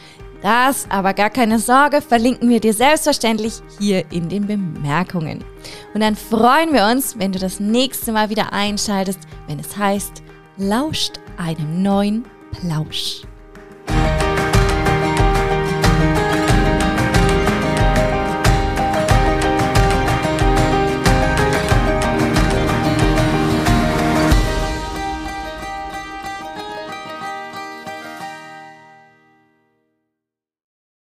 Das, 0.47 0.87
aber 0.91 1.13
gar 1.13 1.31
keine 1.31 1.59
Sorge, 1.59 2.01
verlinken 2.01 2.49
wir 2.49 2.61
dir 2.61 2.73
selbstverständlich 2.73 3.55
hier 3.81 4.05
in 4.13 4.29
den 4.29 4.47
Bemerkungen. 4.47 5.43
Und 5.93 6.03
dann 6.03 6.15
freuen 6.15 6.73
wir 6.73 6.87
uns, 6.87 7.19
wenn 7.19 7.33
du 7.33 7.41
das 7.41 7.59
nächste 7.59 8.13
Mal 8.13 8.31
wieder 8.31 8.53
einschaltest, 8.53 9.19
wenn 9.49 9.59
es 9.59 9.77
heißt, 9.77 10.23
lauscht 10.57 11.15
einem 11.37 11.83
neuen 11.83 12.25
Plausch. 12.53 13.23